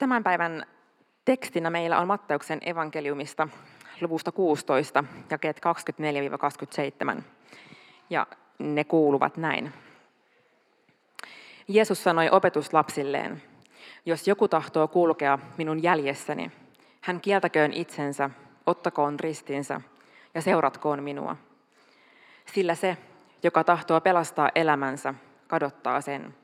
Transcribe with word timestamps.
Tämän 0.00 0.24
päivän 0.24 0.66
tekstinä 1.24 1.70
meillä 1.70 1.98
on 1.98 2.06
Matteuksen 2.06 2.58
evankeliumista 2.66 3.48
luvusta 4.00 4.32
16, 4.32 5.04
jakeet 5.30 5.60
24-27. 7.18 7.22
Ja 8.10 8.26
ne 8.58 8.84
kuuluvat 8.84 9.36
näin. 9.36 9.72
Jeesus 11.68 12.04
sanoi 12.04 12.28
opetuslapsilleen, 12.30 13.42
jos 14.06 14.28
joku 14.28 14.48
tahtoo 14.48 14.88
kulkea 14.88 15.38
minun 15.58 15.82
jäljessäni, 15.82 16.50
hän 17.00 17.20
kieltäköön 17.20 17.72
itsensä, 17.72 18.30
ottakoon 18.66 19.20
ristinsä 19.20 19.80
ja 20.34 20.42
seuratkoon 20.42 21.02
minua. 21.02 21.36
Sillä 22.46 22.74
se, 22.74 22.96
joka 23.42 23.64
tahtoo 23.64 24.00
pelastaa 24.00 24.50
elämänsä, 24.54 25.14
kadottaa 25.48 26.00
sen. 26.00 26.34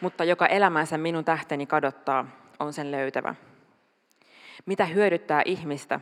Mutta 0.00 0.24
joka 0.24 0.46
elämänsä 0.46 0.98
minun 0.98 1.24
tähteni 1.24 1.66
kadottaa, 1.66 2.26
on 2.58 2.72
sen 2.72 2.90
löytävä. 2.90 3.34
Mitä 4.66 4.84
hyödyttää 4.84 5.42
ihmistä, 5.44 6.00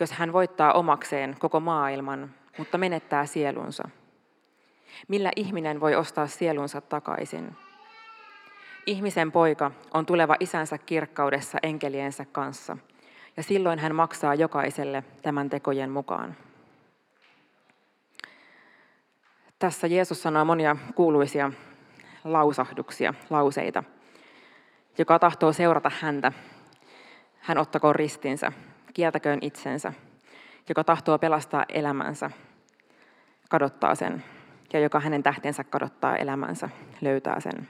jos 0.00 0.12
hän 0.12 0.32
voittaa 0.32 0.72
omakseen 0.72 1.36
koko 1.38 1.60
maailman, 1.60 2.34
mutta 2.58 2.78
menettää 2.78 3.26
sielunsa? 3.26 3.88
Millä 5.08 5.30
ihminen 5.36 5.80
voi 5.80 5.94
ostaa 5.94 6.26
sielunsa 6.26 6.80
takaisin? 6.80 7.56
Ihmisen 8.86 9.32
poika 9.32 9.70
on 9.94 10.06
tuleva 10.06 10.36
isänsä 10.40 10.78
kirkkaudessa 10.78 11.58
enkeliensä 11.62 12.24
kanssa, 12.24 12.76
ja 13.36 13.42
silloin 13.42 13.78
hän 13.78 13.94
maksaa 13.94 14.34
jokaiselle 14.34 15.04
tämän 15.22 15.50
tekojen 15.50 15.90
mukaan. 15.90 16.36
Tässä 19.58 19.86
Jeesus 19.86 20.22
sanoo 20.22 20.44
monia 20.44 20.76
kuuluisia 20.94 21.52
lausahduksia, 22.24 23.14
lauseita. 23.30 23.84
Joka 24.98 25.18
tahtoo 25.18 25.52
seurata 25.52 25.90
häntä, 26.00 26.32
hän 27.38 27.58
ottakoon 27.58 27.94
ristinsä, 27.94 28.52
kieltäköön 28.94 29.38
itsensä. 29.42 29.92
Joka 30.68 30.84
tahtoo 30.84 31.18
pelastaa 31.18 31.64
elämänsä, 31.68 32.30
kadottaa 33.48 33.94
sen. 33.94 34.24
Ja 34.72 34.80
joka 34.80 35.00
hänen 35.00 35.22
tähtensä 35.22 35.64
kadottaa 35.64 36.16
elämänsä, 36.16 36.68
löytää 37.00 37.40
sen. 37.40 37.68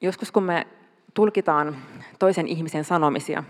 Joskus 0.00 0.32
kun 0.32 0.42
me 0.42 0.66
tulkitaan 1.14 1.76
toisen 2.18 2.48
ihmisen 2.48 2.84
sanomisia, 2.84 3.44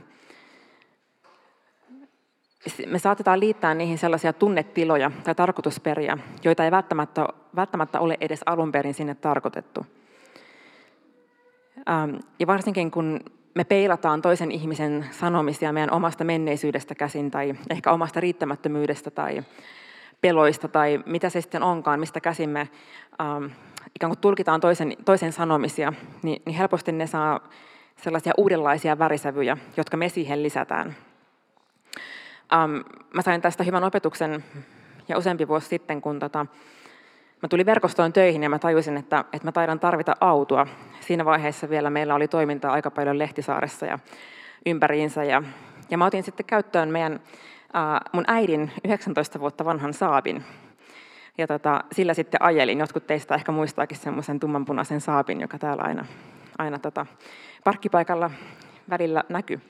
me 2.86 2.98
saatetaan 2.98 3.40
liittää 3.40 3.74
niihin 3.74 3.98
sellaisia 3.98 4.32
tunnetiloja 4.32 5.10
tai 5.24 5.34
tarkoitusperiä, 5.34 6.18
joita 6.44 6.64
ei 6.64 6.70
välttämättä, 6.70 7.28
välttämättä 7.56 8.00
ole 8.00 8.16
edes 8.20 8.40
alun 8.46 8.72
perin 8.72 8.94
sinne 8.94 9.14
tarkoitettu. 9.14 9.86
Ähm, 11.90 12.16
ja 12.38 12.46
varsinkin 12.46 12.90
kun 12.90 13.20
me 13.54 13.64
peilataan 13.64 14.22
toisen 14.22 14.50
ihmisen 14.50 15.06
sanomisia 15.10 15.72
meidän 15.72 15.92
omasta 15.92 16.24
menneisyydestä 16.24 16.94
käsin 16.94 17.30
tai 17.30 17.54
ehkä 17.70 17.92
omasta 17.92 18.20
riittämättömyydestä 18.20 19.10
tai 19.10 19.42
peloista 20.20 20.68
tai 20.68 21.02
mitä 21.06 21.30
se 21.30 21.40
sitten 21.40 21.62
onkaan, 21.62 22.00
mistä 22.00 22.20
käsin 22.20 22.50
me 22.50 22.68
ähm, 23.20 23.44
ikään 23.94 24.10
kuin 24.10 24.20
tulkitaan 24.20 24.60
toisen, 24.60 24.96
toisen 25.04 25.32
sanomisia, 25.32 25.92
niin, 26.22 26.42
niin 26.46 26.56
helposti 26.56 26.92
ne 26.92 27.06
saa 27.06 27.40
sellaisia 27.96 28.32
uudenlaisia 28.36 28.98
värisävyjä, 28.98 29.56
jotka 29.76 29.96
me 29.96 30.08
siihen 30.08 30.42
lisätään. 30.42 30.96
Um, 32.54 32.84
mä 33.14 33.22
sain 33.22 33.40
tästä 33.40 33.64
hyvän 33.64 33.84
opetuksen 33.84 34.44
ja 35.08 35.18
useampi 35.18 35.48
vuosi 35.48 35.68
sitten, 35.68 36.00
kun 36.00 36.18
tota, 36.18 36.46
mä 37.42 37.48
tulin 37.48 37.66
verkostoon 37.66 38.12
töihin 38.12 38.42
ja 38.42 38.50
mä 38.50 38.58
tajusin, 38.58 38.96
että, 38.96 39.24
että 39.32 39.48
mä 39.48 39.52
taidan 39.52 39.80
tarvita 39.80 40.16
autoa. 40.20 40.66
Siinä 41.00 41.24
vaiheessa 41.24 41.70
vielä 41.70 41.90
meillä 41.90 42.14
oli 42.14 42.28
toimintaa 42.28 42.72
aika 42.72 42.90
paljon 42.90 43.18
Lehtisaaressa 43.18 43.86
ja 43.86 43.98
ympäriinsä. 44.66 45.24
Ja, 45.24 45.42
ja 45.90 45.98
mä 45.98 46.06
otin 46.06 46.22
sitten 46.22 46.46
käyttöön 46.46 46.88
meidän, 46.88 47.12
uh, 47.14 48.10
mun 48.12 48.24
äidin 48.26 48.72
19 48.84 49.40
vuotta 49.40 49.64
vanhan 49.64 49.94
saapin. 49.94 50.44
Ja 51.38 51.46
tota, 51.46 51.84
sillä 51.92 52.14
sitten 52.14 52.42
ajelin. 52.42 52.78
Jotkut 52.78 53.06
teistä 53.06 53.34
ehkä 53.34 53.52
muistaakin 53.52 53.98
semmoisen 53.98 54.40
tummanpunaisen 54.40 55.00
saapin, 55.00 55.40
joka 55.40 55.58
täällä 55.58 55.82
aina, 55.82 56.06
aina 56.58 56.78
tota, 56.78 57.06
parkkipaikalla 57.64 58.30
välillä 58.90 59.24
näkyy. 59.28 59.60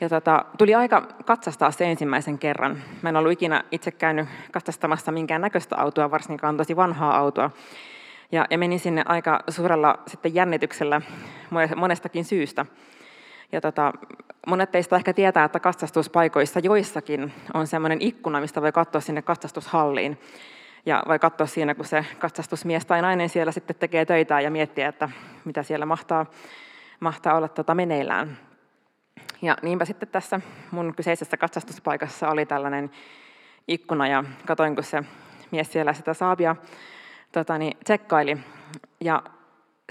Ja 0.00 0.08
tota, 0.08 0.44
tuli 0.58 0.74
aika 0.74 1.02
katsastaa 1.24 1.70
se 1.70 1.90
ensimmäisen 1.90 2.38
kerran. 2.38 2.82
Mä 3.02 3.08
en 3.08 3.16
ollut 3.16 3.32
ikinä 3.32 3.64
itse 3.72 3.90
käynyt 3.90 4.28
katsastamassa 4.52 5.12
minkään 5.12 5.40
näköistä 5.40 5.76
autoa, 5.76 6.10
varsinkaan 6.10 6.56
tosi 6.56 6.76
vanhaa 6.76 7.16
autoa. 7.16 7.50
Ja, 8.32 8.46
ja 8.50 8.58
menin 8.58 8.80
sinne 8.80 9.02
aika 9.06 9.40
suurella 9.48 9.98
sitten 10.06 10.34
jännityksellä 10.34 11.02
monestakin 11.76 12.24
syystä. 12.24 12.66
Ja 13.52 13.60
tota, 13.60 13.92
monet 14.46 14.70
teistä 14.70 14.96
ehkä 14.96 15.12
tietää, 15.12 15.44
että 15.44 15.60
katsastuspaikoissa 15.60 16.60
joissakin 16.60 17.32
on 17.54 17.66
semmoinen 17.66 18.02
ikkuna, 18.02 18.40
mistä 18.40 18.62
voi 18.62 18.72
katsoa 18.72 19.00
sinne 19.00 19.22
katsastushalliin. 19.22 20.18
Ja 20.86 21.02
voi 21.08 21.18
katsoa 21.18 21.46
siinä, 21.46 21.74
kun 21.74 21.84
se 21.84 22.04
katsastusmies 22.18 22.86
tai 22.86 23.02
nainen 23.02 23.28
siellä 23.28 23.52
sitten 23.52 23.76
tekee 23.76 24.04
töitä 24.04 24.40
ja 24.40 24.50
miettiä, 24.50 24.88
että 24.88 25.08
mitä 25.44 25.62
siellä 25.62 25.86
mahtaa, 25.86 26.26
mahtaa 27.00 27.34
olla 27.36 27.48
tota 27.48 27.74
meneillään. 27.74 28.47
Ja 29.42 29.56
niinpä 29.62 29.84
sitten 29.84 30.08
tässä 30.08 30.40
mun 30.70 30.94
kyseisessä 30.94 31.36
katsastuspaikassa 31.36 32.28
oli 32.28 32.46
tällainen 32.46 32.90
ikkuna 33.68 34.08
ja 34.08 34.24
katoin, 34.46 34.74
kun 34.74 34.84
se 34.84 35.02
mies 35.50 35.72
siellä 35.72 35.92
sitä 35.92 36.14
saapia 36.14 36.56
tota, 37.32 37.58
niin, 37.58 37.76
tsekkaili. 37.84 38.38
Ja 39.00 39.22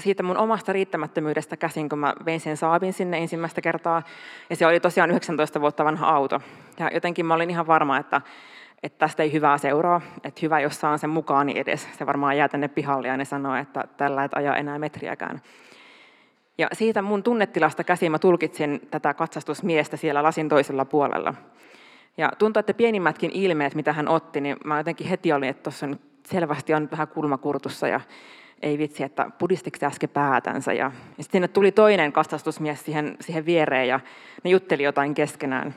siitä 0.01 0.23
mun 0.23 0.37
omasta 0.37 0.73
riittämättömyydestä 0.73 1.57
käsin, 1.57 1.89
kun 1.89 1.99
mä 1.99 2.13
vein 2.25 2.39
sen 2.39 2.57
saapin 2.57 2.93
sinne 2.93 3.17
ensimmäistä 3.17 3.61
kertaa, 3.61 4.03
ja 4.49 4.55
se 4.55 4.67
oli 4.67 4.79
tosiaan 4.79 5.09
19 5.09 5.61
vuotta 5.61 5.85
vanha 5.85 6.09
auto. 6.09 6.41
Ja 6.79 6.89
jotenkin 6.93 7.25
mä 7.25 7.33
olin 7.33 7.49
ihan 7.49 7.67
varma, 7.67 7.97
että, 7.97 8.21
että 8.83 8.97
tästä 8.97 9.23
ei 9.23 9.33
hyvää 9.33 9.57
seuraa, 9.57 10.01
että 10.23 10.39
hyvä, 10.41 10.59
jos 10.59 10.79
saan 10.79 10.99
sen 10.99 11.09
mukaan, 11.09 11.45
niin 11.45 11.57
edes 11.57 11.87
se 11.97 12.05
varmaan 12.05 12.37
jää 12.37 12.49
tänne 12.49 12.67
pihalle, 12.67 13.07
ja 13.07 13.17
ne 13.17 13.25
sanoo, 13.25 13.55
että 13.55 13.83
tällä 13.97 14.23
et 14.23 14.33
ajaa 14.35 14.55
enää 14.55 14.79
metriäkään. 14.79 15.41
Ja 16.57 16.67
siitä 16.73 17.01
mun 17.01 17.23
tunnetilasta 17.23 17.83
käsin 17.83 18.11
mä 18.11 18.19
tulkitsin 18.19 18.87
tätä 18.91 19.13
katsastusmiestä 19.13 19.97
siellä 19.97 20.23
lasin 20.23 20.49
toisella 20.49 20.85
puolella. 20.85 21.33
Ja 22.17 22.31
tuntui, 22.37 22.59
että 22.59 22.73
pienimmätkin 22.73 23.31
ilmeet, 23.33 23.75
mitä 23.75 23.93
hän 23.93 24.07
otti, 24.07 24.41
niin 24.41 24.57
mä 24.65 24.77
jotenkin 24.77 25.07
heti 25.07 25.33
olin, 25.33 25.49
että 25.49 25.63
tuossa 25.63 25.87
selvästi 26.25 26.73
on 26.73 26.91
vähän 26.91 27.07
kulmakurtussa 27.07 27.87
ja 27.87 28.01
ei 28.61 28.77
vitsi, 28.77 29.03
että 29.03 29.31
pudistiko 29.37 29.85
äsken 29.85 30.09
päätänsä. 30.09 30.73
Ja, 30.73 30.91
ja 31.17 31.23
sitten 31.23 31.49
tuli 31.49 31.71
toinen 31.71 32.13
katsastusmies 32.13 32.85
siihen, 32.85 33.17
siihen 33.19 33.45
viereen 33.45 33.87
ja 33.87 33.99
ne 34.43 34.49
jutteli 34.49 34.83
jotain 34.83 35.13
keskenään. 35.13 35.75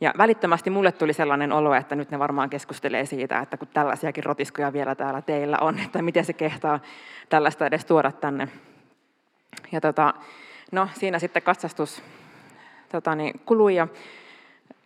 Ja 0.00 0.14
välittömästi 0.18 0.70
mulle 0.70 0.92
tuli 0.92 1.12
sellainen 1.12 1.52
olo, 1.52 1.74
että 1.74 1.96
nyt 1.96 2.10
ne 2.10 2.18
varmaan 2.18 2.50
keskustelee 2.50 3.06
siitä, 3.06 3.38
että 3.38 3.56
kun 3.56 3.68
tällaisiakin 3.68 4.24
rotiskoja 4.24 4.72
vielä 4.72 4.94
täällä 4.94 5.22
teillä 5.22 5.58
on, 5.60 5.78
että 5.78 6.02
miten 6.02 6.24
se 6.24 6.32
kehtaa 6.32 6.80
tällaista 7.28 7.66
edes 7.66 7.84
tuoda 7.84 8.12
tänne. 8.12 8.48
Ja 9.72 9.80
tota, 9.80 10.14
no, 10.72 10.88
siinä 10.92 11.18
sitten 11.18 11.42
katsastus 11.42 12.02
tota, 12.88 13.14
niin, 13.14 13.40
kului 13.46 13.74
ja 13.74 13.88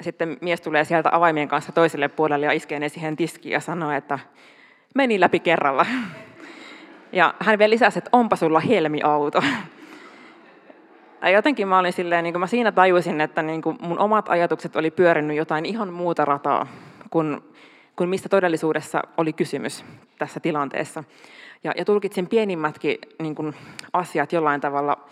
sitten 0.00 0.36
mies 0.40 0.60
tulee 0.60 0.84
sieltä 0.84 1.08
avaimien 1.12 1.48
kanssa 1.48 1.72
toiselle 1.72 2.08
puolelle 2.08 2.46
ja 2.46 2.52
iskee 2.52 2.78
ne 2.78 2.88
siihen 2.88 3.16
tiskiin 3.16 3.52
ja 3.52 3.60
sanoo, 3.60 3.90
että 3.90 4.18
meni 4.94 5.20
läpi 5.20 5.40
kerralla. 5.40 5.86
Ja 7.12 7.34
hän 7.40 7.58
vielä 7.58 7.70
lisäsi, 7.70 7.98
että 7.98 8.10
onpa 8.12 8.36
sulla 8.36 8.60
helmiauto. 8.60 9.42
Ja 11.22 11.30
jotenkin 11.30 11.68
mä 11.68 11.78
olin 11.78 11.92
silleen, 11.92 12.24
niin 12.24 12.32
kuin 12.32 12.40
mä 12.40 12.46
siinä 12.46 12.72
tajusin, 12.72 13.20
että 13.20 13.42
niin 13.42 13.62
kuin 13.62 13.78
mun 13.80 13.98
omat 13.98 14.28
ajatukset 14.28 14.76
oli 14.76 14.90
pyörinyt 14.90 15.36
jotain 15.36 15.66
ihan 15.66 15.92
muuta 15.92 16.24
rataa 16.24 16.66
kuin, 17.10 17.40
kuin 17.96 18.10
mistä 18.10 18.28
todellisuudessa 18.28 19.02
oli 19.16 19.32
kysymys 19.32 19.84
tässä 20.18 20.40
tilanteessa. 20.40 21.04
Ja, 21.64 21.72
ja 21.76 21.84
tulkitsin 21.84 22.28
pienimmätkin 22.28 22.98
niin 23.18 23.34
kuin, 23.34 23.54
asiat 23.92 24.32
jollain 24.32 24.60
tavalla 24.60 25.08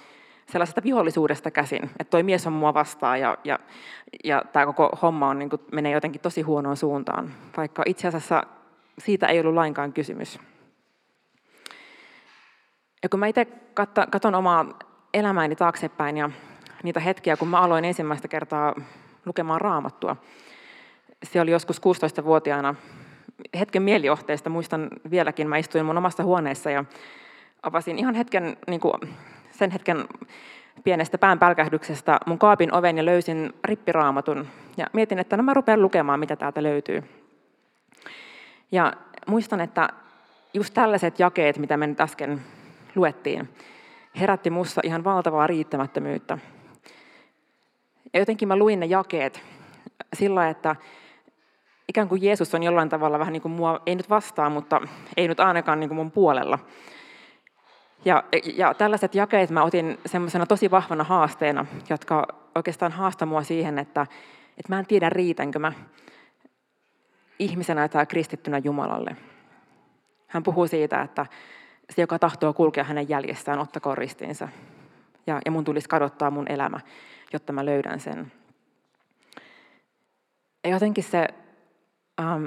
sellaisesta 0.53 0.82
vihollisuudesta 0.82 1.50
käsin, 1.50 1.85
että 1.85 2.11
toi 2.11 2.23
mies 2.23 2.47
on 2.47 2.53
mua 2.53 2.75
vastaan 2.75 3.20
ja, 3.20 3.38
ja, 3.44 3.59
ja 4.25 4.43
tämä 4.53 4.67
koko 4.67 4.99
homma 5.03 5.29
on, 5.29 5.38
niin 5.38 5.50
kuin, 5.50 5.62
menee 5.73 5.93
jotenkin 5.93 6.20
tosi 6.20 6.43
huonoon 6.43 6.76
suuntaan, 6.76 7.35
vaikka 7.56 7.82
itse 7.87 8.09
asiassa 8.09 8.43
siitä 8.99 9.26
ei 9.26 9.41
ollut 9.41 9.55
lainkaan 9.55 9.93
kysymys. 9.93 10.38
Ja 13.03 13.09
kun 13.09 13.20
mä 13.20 13.26
itse 13.26 13.47
katson 14.11 14.35
omaa 14.35 14.79
elämääni 15.14 15.56
taaksepäin 15.56 16.17
ja 16.17 16.31
niitä 16.82 17.00
hetkiä, 17.00 17.37
kun 17.37 17.49
mä 17.49 17.61
aloin 17.61 17.85
ensimmäistä 17.85 18.29
kertaa 18.29 18.75
lukemaan 19.26 19.61
raamattua, 19.61 20.17
se 21.25 21.41
oli 21.41 21.50
joskus 21.50 21.81
16-vuotiaana 21.81 22.75
hetken 23.59 23.82
mielijohteesta 23.82 24.50
muistan 24.50 24.88
vieläkin, 25.11 25.49
mä 25.49 25.56
istuin 25.56 25.87
mun 25.87 25.99
omassa 25.99 26.25
huoneessa 26.25 26.71
ja 26.71 26.85
avasin 27.62 27.99
ihan 27.99 28.15
hetken, 28.15 28.56
niin 28.67 28.81
kuin 28.81 28.94
sen 29.50 29.71
hetken 29.71 30.05
pienestä 30.85 31.19
päänpälkähdyksestä 31.19 32.19
mun 32.26 32.38
kaapin 32.38 32.75
oven 32.75 32.97
ja 32.97 33.05
löysin 33.05 33.53
rippiraamatun. 33.65 34.49
Ja 34.76 34.87
mietin, 34.93 35.19
että 35.19 35.37
no 35.37 35.43
mä 35.43 35.55
rupean 35.55 35.82
lukemaan, 35.82 36.21
mitä 36.21 36.37
täältä 36.37 36.62
löytyy. 36.62 37.03
Ja 38.73 38.93
muistan, 39.26 39.61
että 39.61 39.88
just 40.55 40.75
tällaiset 40.75 41.19
jakeet, 41.19 41.59
mitä 41.59 41.76
me 41.76 41.87
nyt 41.87 42.00
äsken 42.00 42.41
luettiin, 42.94 43.49
herätti 44.21 44.50
mussa 44.50 44.81
ihan 44.85 45.05
valtavaa 45.05 45.47
riittämättömyyttä. 45.47 46.38
Ja 48.12 48.21
jotenkin 48.21 48.49
mä 48.49 48.56
luin 48.56 48.81
ne 48.81 48.87
jakeet 48.87 49.43
sillä, 50.15 50.49
että 50.49 50.76
ikään 51.89 52.09
kuin 52.09 52.23
Jeesus 52.23 52.55
on 52.55 52.63
jollain 52.63 52.89
tavalla 52.89 53.19
vähän 53.19 53.33
niin 53.33 53.43
kuin 53.43 53.53
mua, 53.53 53.81
ei 53.87 53.95
nyt 53.95 54.11
vastaa, 54.11 54.51
mutta 54.51 54.81
ei 55.17 55.29
nyt 55.29 55.41
ainakaan 55.41 55.81
niin 55.81 55.89
kuin 55.89 55.97
mun 55.97 56.11
puolella. 56.11 56.59
Ja, 58.05 58.25
ja 58.55 58.75
tällaiset 58.75 59.15
jakeet 59.15 59.51
mä 59.51 59.63
otin 59.63 59.99
semmoisena 60.07 60.47
tosi 60.47 60.71
vahvana 60.71 61.05
haasteena, 61.05 61.67
jotka 61.91 62.27
oikeastaan 62.55 62.93
haastaa 62.93 63.27
mua 63.27 63.43
siihen, 63.43 63.79
että, 63.79 64.07
että 64.49 64.73
mä 64.73 64.79
en 64.79 64.87
tiedä 64.87 65.11
riitänkö 65.11 65.59
mä 65.59 65.73
ihmisenä 67.39 67.89
tai 67.89 68.07
kristittynä 68.07 68.59
Jumalalle. 68.59 69.17
Hän 70.27 70.43
puhuu 70.43 70.67
siitä, 70.67 71.03
että 71.03 71.27
se, 71.91 72.03
joka 72.03 72.19
tahtoo 72.19 72.53
kulkea 72.53 72.85
hänen 72.85 73.09
jäljestään, 73.09 73.59
ottakoon 73.59 73.99
ristinsä. 73.99 74.49
Ja, 75.27 75.41
ja 75.45 75.51
mun 75.51 75.65
tulisi 75.65 75.89
kadottaa 75.89 76.31
mun 76.31 76.51
elämä, 76.51 76.81
jotta 77.33 77.53
mä 77.53 77.65
löydän 77.65 78.01
sen. 78.01 78.33
Ja 80.65 80.71
jotenkin 80.71 81.05
se 81.05 81.29
ähm, 82.20 82.46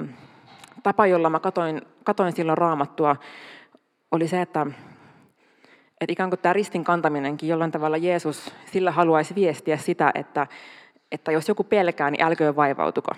tapa, 0.82 1.06
jolla 1.06 1.30
mä 1.30 1.40
katoin, 1.40 1.82
katoin 2.04 2.32
silloin 2.32 2.58
raamattua, 2.58 3.16
oli 4.12 4.28
se, 4.28 4.42
että, 4.42 4.66
että 6.00 6.12
ikään 6.12 6.30
kuin 6.30 6.40
tämä 6.40 6.52
ristin 6.52 6.84
kantaminenkin 6.84 7.48
jollain 7.48 7.70
tavalla 7.70 7.96
Jeesus 7.96 8.54
sillä 8.72 8.90
haluaisi 8.90 9.34
viestiä 9.34 9.76
sitä, 9.76 10.10
että, 10.14 10.46
että 11.12 11.32
jos 11.32 11.48
joku 11.48 11.64
pelkää, 11.64 12.10
niin 12.10 12.24
älköön 12.24 12.56
vaivautuko. 12.56 13.10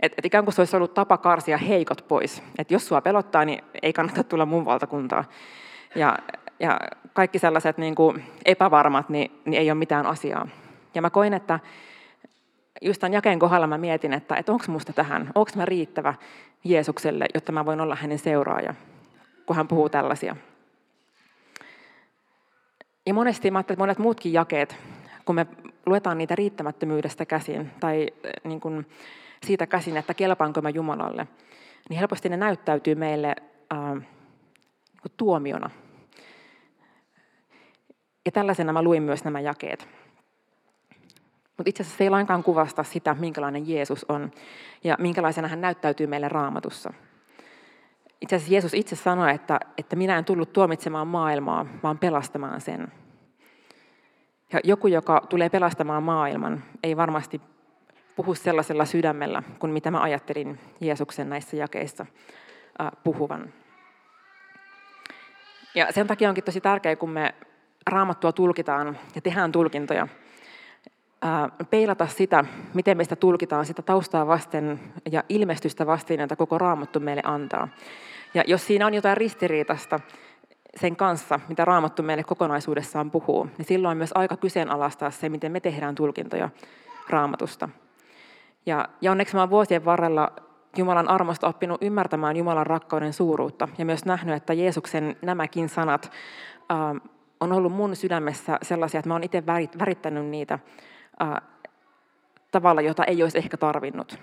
Et, 0.00 0.12
et 0.18 0.24
ikään 0.24 0.44
kuin 0.44 0.54
se 0.54 0.60
olisi 0.60 0.76
ollut 0.76 0.94
tapa 0.94 1.18
karsia 1.18 1.56
heikot 1.58 2.04
pois. 2.08 2.42
Et 2.58 2.70
jos 2.70 2.88
sua 2.88 3.00
pelottaa, 3.00 3.44
niin 3.44 3.64
ei 3.82 3.92
kannata 3.92 4.24
tulla 4.24 4.46
mun 4.46 4.64
valtakuntaa. 4.64 5.24
Ja, 5.94 6.18
ja 6.60 6.80
kaikki 7.12 7.38
sellaiset 7.38 7.78
niin 7.78 7.94
kuin 7.94 8.24
epävarmat, 8.44 9.08
niin, 9.08 9.40
niin 9.44 9.60
ei 9.60 9.70
ole 9.70 9.78
mitään 9.78 10.06
asiaa. 10.06 10.48
Ja 10.94 11.02
mä 11.02 11.10
koin, 11.10 11.34
että 11.34 11.60
just 12.82 13.00
tämän 13.00 13.12
jakeen 13.12 13.38
kohdalla 13.38 13.66
mä 13.66 13.78
mietin, 13.78 14.12
että, 14.12 14.36
että 14.36 14.52
onko 14.52 14.64
musta 14.68 14.92
tähän, 14.92 15.30
onko 15.34 15.50
mä 15.56 15.64
riittävä 15.64 16.14
Jeesukselle, 16.64 17.26
jotta 17.34 17.52
mä 17.52 17.64
voin 17.64 17.80
olla 17.80 17.94
hänen 17.94 18.18
seuraaja, 18.18 18.74
kun 19.46 19.56
hän 19.56 19.68
puhuu 19.68 19.88
tällaisia. 19.88 20.36
Ja 23.06 23.14
monesti 23.14 23.50
mä 23.50 23.60
että 23.60 23.76
monet 23.76 23.98
muutkin 23.98 24.32
jakeet, 24.32 24.76
kun 25.24 25.34
me 25.34 25.46
luetaan 25.86 26.18
niitä 26.18 26.34
riittämättömyydestä 26.34 27.26
käsin 27.26 27.70
tai 27.80 28.08
eh, 28.24 28.32
niin 28.44 28.60
kuin 28.60 28.86
siitä 29.46 29.66
käsin, 29.66 29.96
että 29.96 30.14
kelpaanko 30.14 30.62
mä 30.62 30.70
Jumalalle, 30.70 31.28
niin 31.88 31.98
helposti 31.98 32.28
ne 32.28 32.36
näyttäytyy 32.36 32.94
meille 32.94 33.36
äh, 33.72 34.02
tuomiona. 35.16 35.70
Ja 38.24 38.32
tällaisena 38.32 38.72
mä 38.72 38.82
luin 38.82 39.02
myös 39.02 39.24
nämä 39.24 39.40
jakeet. 39.40 40.01
Mutta 41.56 41.70
itse 41.70 41.82
asiassa 41.82 41.98
se 41.98 42.04
ei 42.04 42.10
lainkaan 42.10 42.42
kuvasta 42.42 42.82
sitä, 42.82 43.16
minkälainen 43.18 43.68
Jeesus 43.68 44.06
on 44.08 44.30
ja 44.84 44.96
minkälaisena 44.98 45.48
hän 45.48 45.60
näyttäytyy 45.60 46.06
meille 46.06 46.28
raamatussa. 46.28 46.92
Itse 48.20 48.36
asiassa 48.36 48.52
Jeesus 48.52 48.74
itse 48.74 48.96
sanoi, 48.96 49.30
että, 49.30 49.60
että 49.78 49.96
minä 49.96 50.18
en 50.18 50.24
tullut 50.24 50.52
tuomitsemaan 50.52 51.06
maailmaa, 51.06 51.66
vaan 51.82 51.98
pelastamaan 51.98 52.60
sen. 52.60 52.92
Ja 54.52 54.60
joku, 54.64 54.86
joka 54.86 55.22
tulee 55.28 55.50
pelastamaan 55.50 56.02
maailman, 56.02 56.62
ei 56.82 56.96
varmasti 56.96 57.40
puhu 58.16 58.34
sellaisella 58.34 58.84
sydämellä 58.84 59.42
kuin 59.58 59.72
mitä 59.72 59.90
mä 59.90 60.02
ajattelin 60.02 60.58
Jeesuksen 60.80 61.30
näissä 61.30 61.56
jakeissa 61.56 62.06
puhuvan. 63.04 63.52
Ja 65.74 65.92
sen 65.92 66.06
takia 66.06 66.28
onkin 66.28 66.44
tosi 66.44 66.60
tärkeää, 66.60 66.96
kun 66.96 67.10
me 67.10 67.34
raamattua 67.86 68.32
tulkitaan 68.32 68.98
ja 69.14 69.20
tehdään 69.20 69.52
tulkintoja, 69.52 70.08
peilata 71.70 72.06
sitä, 72.06 72.44
miten 72.74 72.96
meistä 72.96 73.16
tulkitaan 73.16 73.66
sitä 73.66 73.82
taustaa 73.82 74.26
vasten 74.26 74.80
ja 75.12 75.24
ilmestystä 75.28 75.86
vasten, 75.86 76.20
jota 76.20 76.36
koko 76.36 76.58
raamattu 76.58 77.00
meille 77.00 77.22
antaa. 77.24 77.68
Ja 78.34 78.44
jos 78.46 78.66
siinä 78.66 78.86
on 78.86 78.94
jotain 78.94 79.16
ristiriitasta 79.16 80.00
sen 80.80 80.96
kanssa, 80.96 81.40
mitä 81.48 81.64
raamattu 81.64 82.02
meille 82.02 82.22
kokonaisuudessaan 82.22 83.10
puhuu, 83.10 83.48
niin 83.58 83.66
silloin 83.66 83.90
on 83.90 83.96
myös 83.96 84.12
aika 84.14 84.36
kyseenalaistaa 84.36 85.10
se, 85.10 85.28
miten 85.28 85.52
me 85.52 85.60
tehdään 85.60 85.94
tulkintoja 85.94 86.48
raamatusta. 87.08 87.68
Ja, 88.66 88.88
ja 89.00 89.10
onneksi 89.10 89.34
mä 89.34 89.40
olen 89.40 89.50
vuosien 89.50 89.84
varrella 89.84 90.32
Jumalan 90.76 91.08
armosta 91.08 91.48
oppinut 91.48 91.82
ymmärtämään 91.82 92.36
Jumalan 92.36 92.66
rakkauden 92.66 93.12
suuruutta 93.12 93.68
ja 93.78 93.84
myös 93.84 94.04
nähnyt, 94.04 94.34
että 94.34 94.52
Jeesuksen 94.52 95.16
nämäkin 95.22 95.68
sanat 95.68 96.12
äh, 96.72 96.78
on 97.40 97.52
ollut 97.52 97.72
mun 97.72 97.96
sydämessä 97.96 98.58
sellaisia, 98.62 98.98
että 98.98 99.08
mä 99.08 99.14
oon 99.14 99.24
itse 99.24 99.46
värittänyt 99.78 100.26
niitä 100.26 100.58
tavalla, 102.50 102.80
jota 102.80 103.04
ei 103.04 103.22
olisi 103.22 103.38
ehkä 103.38 103.56
tarvinnut. 103.56 104.18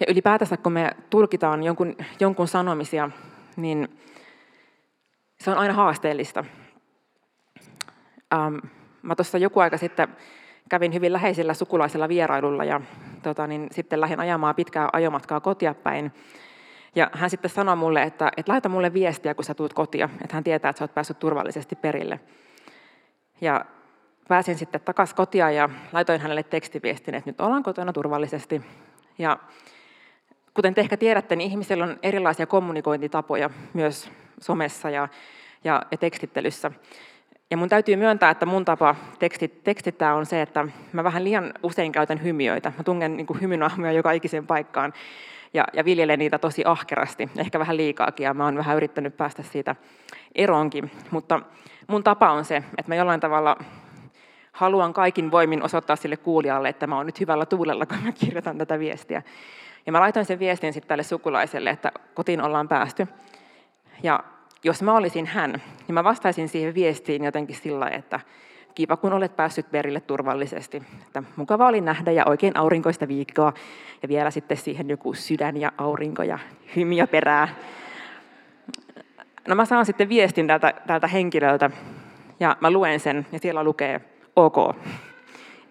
Ja 0.00 0.06
ylipäätänsä, 0.08 0.56
kun 0.56 0.72
me 0.72 0.90
tulkitaan 1.10 1.62
jonkun, 1.62 1.96
jonkun 2.20 2.48
sanomisia, 2.48 3.10
niin 3.56 3.98
se 5.40 5.50
on 5.50 5.56
aina 5.56 5.74
haasteellista. 5.74 6.44
Ähm, 8.34 8.56
mä 9.02 9.14
tuossa 9.14 9.38
joku 9.38 9.60
aika 9.60 9.76
sitten 9.76 10.08
kävin 10.68 10.94
hyvin 10.94 11.12
läheisellä 11.12 11.54
sukulaisella 11.54 12.08
vierailulla 12.08 12.64
ja 12.64 12.80
tota, 13.22 13.46
niin 13.46 13.68
sitten 13.72 14.00
lähdin 14.00 14.20
ajamaan 14.20 14.54
pitkää 14.54 14.88
ajomatkaa 14.92 15.40
kotia 15.40 15.74
päin. 15.74 16.12
Ja 16.94 17.10
hän 17.12 17.30
sitten 17.30 17.50
sanoi 17.50 17.76
mulle, 17.76 18.02
että, 18.02 18.30
että 18.36 18.52
laita 18.52 18.68
mulle 18.68 18.92
viestiä, 18.92 19.34
kun 19.34 19.44
sä 19.44 19.54
tuut 19.54 19.74
kotia, 19.74 20.08
että 20.22 20.36
hän 20.36 20.44
tietää, 20.44 20.68
että 20.68 20.78
sä 20.78 20.84
oot 20.84 20.94
päässyt 20.94 21.18
turvallisesti 21.18 21.76
perille. 21.76 22.20
Ja 23.40 23.64
pääsin 24.28 24.58
sitten 24.58 24.80
takaisin 24.80 25.16
kotia 25.16 25.50
ja 25.50 25.68
laitoin 25.92 26.20
hänelle 26.20 26.42
tekstiviestin, 26.42 27.14
että 27.14 27.30
nyt 27.30 27.40
ollaan 27.40 27.62
kotona 27.62 27.92
turvallisesti. 27.92 28.62
Ja 29.18 29.38
kuten 30.54 30.74
te 30.74 30.80
ehkä 30.80 30.96
tiedätte, 30.96 31.36
niin 31.36 31.50
ihmisillä 31.50 31.84
on 31.84 31.98
erilaisia 32.02 32.46
kommunikointitapoja 32.46 33.50
myös 33.74 34.10
somessa 34.40 34.90
ja, 34.90 35.08
ja, 35.64 35.82
ja 35.90 35.98
tekstittelyssä. 35.98 36.70
Ja 37.50 37.56
mun 37.56 37.68
täytyy 37.68 37.96
myöntää, 37.96 38.30
että 38.30 38.46
mun 38.46 38.64
tapa 38.64 38.94
tekstit, 39.18 39.64
tekstittää 39.64 40.14
on 40.14 40.26
se, 40.26 40.42
että 40.42 40.68
mä 40.92 41.04
vähän 41.04 41.24
liian 41.24 41.54
usein 41.62 41.92
käytän 41.92 42.22
hymiöitä. 42.22 42.72
Mä 42.76 42.82
tungen 42.82 43.16
niin 43.16 43.40
hymynahmoja 43.40 43.92
joka 43.92 44.12
ikiseen 44.12 44.46
paikkaan 44.46 44.92
ja, 45.54 45.64
ja 45.72 45.84
viljelen 45.84 46.18
niitä 46.18 46.38
tosi 46.38 46.62
ahkerasti, 46.64 47.30
ehkä 47.36 47.58
vähän 47.58 47.76
liikaakin, 47.76 48.24
ja 48.24 48.34
mä 48.34 48.44
oon 48.44 48.56
vähän 48.56 48.76
yrittänyt 48.76 49.16
päästä 49.16 49.42
siitä 49.42 49.76
eroonkin. 50.34 50.90
Mutta 51.10 51.40
mun 51.86 52.04
tapa 52.04 52.30
on 52.30 52.44
se, 52.44 52.56
että 52.56 52.90
mä 52.90 52.94
jollain 52.94 53.20
tavalla 53.20 53.56
haluan 54.56 54.92
kaikin 54.94 55.30
voimin 55.30 55.62
osoittaa 55.62 55.96
sille 55.96 56.16
kuulijalle, 56.16 56.68
että 56.68 56.86
mä 56.86 56.96
oon 56.96 57.06
nyt 57.06 57.20
hyvällä 57.20 57.46
tuulella, 57.46 57.86
kun 57.86 57.98
mä 58.04 58.12
kirjoitan 58.12 58.58
tätä 58.58 58.78
viestiä. 58.78 59.22
Ja 59.86 59.92
mä 59.92 60.00
laitoin 60.00 60.26
sen 60.26 60.38
viestin 60.38 60.72
sitten 60.72 60.88
tälle 60.88 61.02
sukulaiselle, 61.02 61.70
että 61.70 61.92
kotiin 62.14 62.40
ollaan 62.40 62.68
päästy. 62.68 63.06
Ja 64.02 64.20
jos 64.64 64.82
mä 64.82 64.96
olisin 64.96 65.26
hän, 65.26 65.62
niin 65.86 65.94
mä 65.94 66.04
vastaisin 66.04 66.48
siihen 66.48 66.74
viestiin 66.74 67.24
jotenkin 67.24 67.56
sillä 67.56 67.88
että 67.88 68.20
kiva 68.74 68.96
kun 68.96 69.12
olet 69.12 69.36
päässyt 69.36 69.70
perille 69.70 70.00
turvallisesti. 70.00 70.82
Että 71.06 71.22
mukava 71.36 71.68
oli 71.68 71.80
nähdä 71.80 72.10
ja 72.10 72.24
oikein 72.26 72.56
aurinkoista 72.56 73.08
viikkoa. 73.08 73.52
Ja 74.02 74.08
vielä 74.08 74.30
sitten 74.30 74.56
siihen 74.56 74.88
joku 74.88 75.14
sydän 75.14 75.56
ja 75.56 75.72
aurinko 75.78 76.22
ja 76.22 76.38
hymiö 76.76 77.06
perää. 77.06 77.48
No 79.48 79.54
mä 79.54 79.64
saan 79.64 79.86
sitten 79.86 80.08
viestin 80.08 80.46
tältä, 80.46 80.74
tältä 80.86 81.06
henkilöltä 81.06 81.70
ja 82.40 82.56
mä 82.60 82.70
luen 82.70 83.00
sen 83.00 83.26
ja 83.32 83.38
siellä 83.38 83.64
lukee 83.64 84.15
ok, 84.36 84.76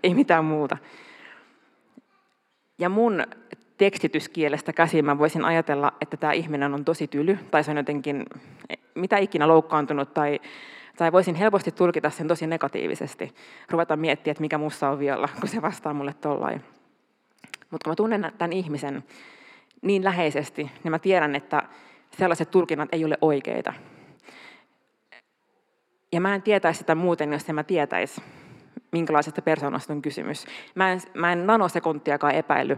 ei 0.04 0.14
mitään 0.14 0.46
muuta. 0.46 0.78
Ja 2.80 2.90
mun 2.90 3.24
tekstityskielestä 3.78 4.74
käsin 4.74 5.06
mä 5.06 5.18
voisin 5.18 5.46
ajatella, 5.46 5.94
että 6.02 6.18
tämä 6.18 6.34
ihminen 6.34 6.74
on 6.74 6.86
tosi 6.86 7.08
tyly, 7.08 7.40
tai 7.52 7.64
se 7.64 7.72
on 7.72 7.78
jotenkin 7.78 8.26
mitä 8.96 9.18
ikinä 9.18 9.48
loukkaantunut, 9.48 10.14
tai, 10.14 10.40
tai 10.98 11.12
voisin 11.12 11.36
helposti 11.36 11.72
tulkita 11.72 12.10
sen 12.10 12.28
tosi 12.28 12.48
negatiivisesti. 12.48 13.36
Ruveta 13.70 13.96
miettiä, 13.96 14.32
että 14.32 14.42
mikä 14.42 14.58
mussa 14.58 14.90
on 14.90 15.00
vielä, 15.00 15.30
kun 15.40 15.50
se 15.50 15.62
vastaa 15.62 15.94
mulle 15.94 16.14
tollain. 16.14 16.64
Mutta 17.72 17.84
kun 17.84 17.92
mä 17.92 17.96
tunnen 17.96 18.32
tämän 18.38 18.54
ihmisen 18.54 19.04
niin 19.82 20.04
läheisesti, 20.04 20.72
niin 20.84 20.92
mä 20.92 21.00
tiedän, 21.00 21.36
että 21.36 21.64
sellaiset 22.18 22.52
tulkinnat 22.52 22.90
ei 22.92 23.06
ole 23.06 23.18
oikeita. 23.22 23.74
Ja 26.12 26.22
mä 26.22 26.36
en 26.36 26.42
tietäisi 26.42 26.78
sitä 26.78 26.96
muuten, 26.96 27.34
jos 27.34 27.50
en 27.50 27.56
mä 27.56 27.64
tietäisi, 27.64 28.22
minkälaisesta 28.92 29.42
persoonasta 29.42 29.94
on 29.94 30.02
kysymys. 30.02 30.46
Mä 30.76 30.92
en, 30.92 31.02
mä 31.14 31.32
en 31.32 31.48
nanosekuntiakaan 31.48 32.36
epäily, 32.36 32.78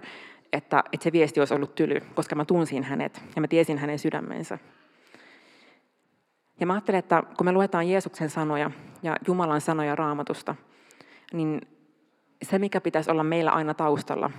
että, 0.53 0.83
että 0.91 1.03
se 1.03 1.11
viesti 1.11 1.39
olisi 1.39 1.53
ollut 1.53 1.75
tyly, 1.75 2.01
koska 2.15 2.35
mä 2.35 2.45
tunsin 2.45 2.83
hänet 2.83 3.21
ja 3.35 3.41
mä 3.41 3.47
tiesin 3.47 3.77
hänen 3.77 3.99
sydämensä. 3.99 4.57
Ja 6.59 6.67
mä 6.67 6.73
ajattelen, 6.73 6.99
että 6.99 7.23
kun 7.37 7.45
me 7.45 7.51
luetaan 7.51 7.89
Jeesuksen 7.89 8.29
sanoja 8.29 8.71
ja 9.03 9.15
Jumalan 9.27 9.61
sanoja 9.61 9.95
raamatusta, 9.95 10.55
niin 11.33 11.61
se, 12.41 12.59
mikä 12.59 12.81
pitäisi 12.81 13.11
olla 13.11 13.23
meillä 13.23 13.51
aina 13.51 13.73
taustalla, 13.73 14.31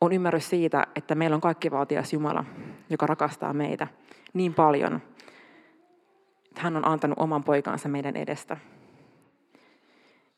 on 0.00 0.12
ymmärrys 0.12 0.50
siitä, 0.50 0.86
että 0.96 1.14
meillä 1.14 1.34
on 1.34 1.40
kaikkivaltias 1.40 2.12
Jumala, 2.12 2.44
joka 2.90 3.06
rakastaa 3.06 3.52
meitä 3.52 3.86
niin 4.32 4.54
paljon, 4.54 5.02
että 6.48 6.60
hän 6.60 6.76
on 6.76 6.88
antanut 6.88 7.18
oman 7.18 7.44
poikansa 7.44 7.88
meidän 7.88 8.16
edestä. 8.16 8.56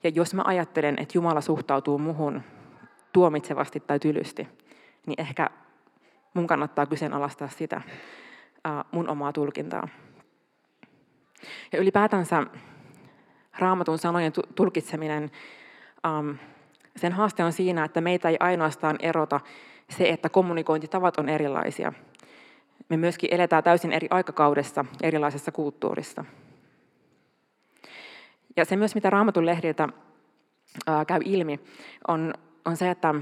Ja 0.04 0.10
jos 0.14 0.34
mä 0.34 0.42
ajattelen, 0.44 0.98
että 0.98 1.18
Jumala 1.18 1.40
suhtautuu 1.40 1.98
muhun 1.98 2.42
tuomitsevasti 3.12 3.80
tai 3.80 3.98
tylysti, 3.98 4.48
niin 5.06 5.20
ehkä 5.20 5.50
mun 6.34 6.46
kannattaa 6.46 6.86
kyseenalaistaa 6.86 7.48
sitä 7.48 7.80
mun 8.92 9.08
omaa 9.08 9.32
tulkintaa. 9.32 9.88
Ja 11.72 11.78
ylipäätänsä 11.78 12.46
raamatun 13.58 13.98
sanojen 13.98 14.32
tulkitseminen, 14.54 15.30
sen 16.96 17.12
haaste 17.12 17.44
on 17.44 17.52
siinä, 17.52 17.84
että 17.84 18.00
meitä 18.00 18.28
ei 18.28 18.36
ainoastaan 18.40 18.96
erota 19.00 19.40
se, 19.90 20.08
että 20.08 20.28
kommunikointitavat 20.28 21.18
on 21.18 21.28
erilaisia. 21.28 21.92
Me 22.88 22.96
myöskin 22.96 23.34
eletään 23.34 23.64
täysin 23.64 23.92
eri 23.92 24.08
aikakaudessa, 24.10 24.84
erilaisessa 25.02 25.52
kulttuurissa. 25.52 26.24
Ja 28.56 28.64
se 28.64 28.76
myös, 28.76 28.94
mitä 28.94 29.10
raamatun 29.10 29.46
lehdiltä 29.46 29.88
käy 31.06 31.20
ilmi, 31.24 31.60
on, 32.08 32.34
on 32.64 32.76
se, 32.76 32.90
että 32.90 33.14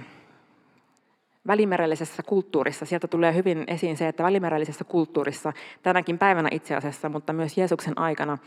välimerellisessä 1.47 2.23
kulttuurissa, 2.23 2.87
sieltä 2.87 3.09
tulee 3.09 3.35
hyvin 3.35 3.65
esiin 3.67 3.97
se, 3.97 4.09
että 4.09 4.23
välimerellisessä 4.23 4.85
kulttuurissa, 4.85 5.53
tänäkin 5.83 6.19
päivänä 6.19 6.49
itse 6.53 6.77
asiassa, 6.77 7.09
mutta 7.09 7.33
myös 7.33 7.59
Jeesuksen 7.59 7.99
aikana, 7.99 8.39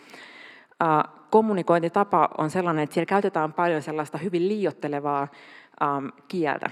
kommunikointitapa 1.30 2.30
on 2.38 2.50
sellainen, 2.50 2.84
että 2.84 2.94
siellä 2.94 3.06
käytetään 3.06 3.54
paljon 3.54 3.82
sellaista 3.82 4.18
hyvin 4.18 4.48
liiottelevaa 4.48 5.28
kieltä. 6.28 6.70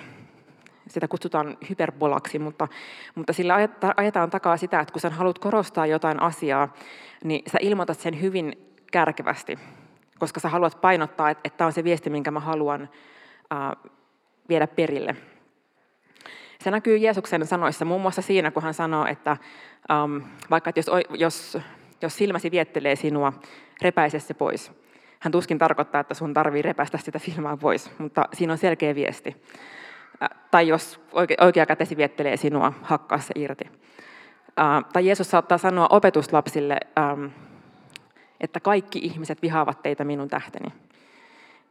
Sitä 0.87 1.07
kutsutaan 1.07 1.57
hyperbolaksi, 1.69 2.39
mutta, 2.39 2.67
mutta 3.15 3.33
sillä 3.33 3.55
ajetaan 3.97 4.29
takaa 4.29 4.57
sitä, 4.57 4.79
että 4.79 4.91
kun 4.91 5.01
sä 5.01 5.09
haluat 5.09 5.39
korostaa 5.39 5.85
jotain 5.85 6.21
asiaa, 6.21 6.73
niin 7.23 7.43
sä 7.51 7.57
ilmoitat 7.61 7.99
sen 7.99 8.21
hyvin 8.21 8.73
kärkevästi, 8.91 9.59
koska 10.21 10.39
sä 10.39 10.49
haluat 10.49 10.81
painottaa, 10.81 11.29
että, 11.29 11.41
että 11.43 11.57
tämä 11.57 11.65
on 11.65 11.73
se 11.73 11.83
viesti, 11.83 12.09
minkä 12.09 12.31
mä 12.31 12.39
haluan 12.39 12.89
viedä 14.49 14.67
perille. 14.67 15.15
Se 16.59 16.71
näkyy 16.71 16.97
Jeesuksen 16.97 17.45
sanoissa 17.45 17.85
muun 17.85 18.01
muassa 18.01 18.21
siinä, 18.21 18.51
kun 18.51 18.63
hän 18.63 18.73
sanoo, 18.73 19.05
että 19.05 19.37
um, 20.03 20.21
vaikka 20.49 20.69
että 20.69 20.79
jos, 20.79 20.89
jos, 21.09 21.57
jos 22.01 22.17
silmäsi 22.17 22.51
viettelee 22.51 22.95
sinua, 22.95 23.33
repäise 23.81 24.19
se 24.19 24.33
pois. 24.33 24.71
Hän 25.19 25.31
tuskin 25.31 25.57
tarkoittaa, 25.57 26.01
että 26.01 26.13
sun 26.13 26.33
tarvii 26.33 26.61
repäistä 26.61 26.97
sitä 26.97 27.19
silmää 27.19 27.57
pois, 27.57 27.91
mutta 27.97 28.25
siinä 28.33 28.53
on 28.53 28.57
selkeä 28.57 28.95
viesti. 28.95 29.43
Äh, 30.23 30.29
tai 30.51 30.67
jos 30.67 31.01
oikea 31.39 31.65
kätesi 31.65 31.97
viettelee 31.97 32.37
sinua, 32.37 32.73
hakkaa 32.81 33.19
se 33.19 33.33
irti. 33.35 33.65
Äh, 34.59 34.85
tai 34.93 35.05
Jeesus 35.05 35.31
saattaa 35.31 35.57
sanoa 35.57 35.87
opetuslapsille, 35.89 36.77
ähm, 36.99 37.25
että 38.41 38.59
kaikki 38.59 38.99
ihmiset 38.99 39.41
vihaavat 39.41 39.83
teitä 39.83 40.03
minun 40.03 40.27
tähteni. 40.27 40.73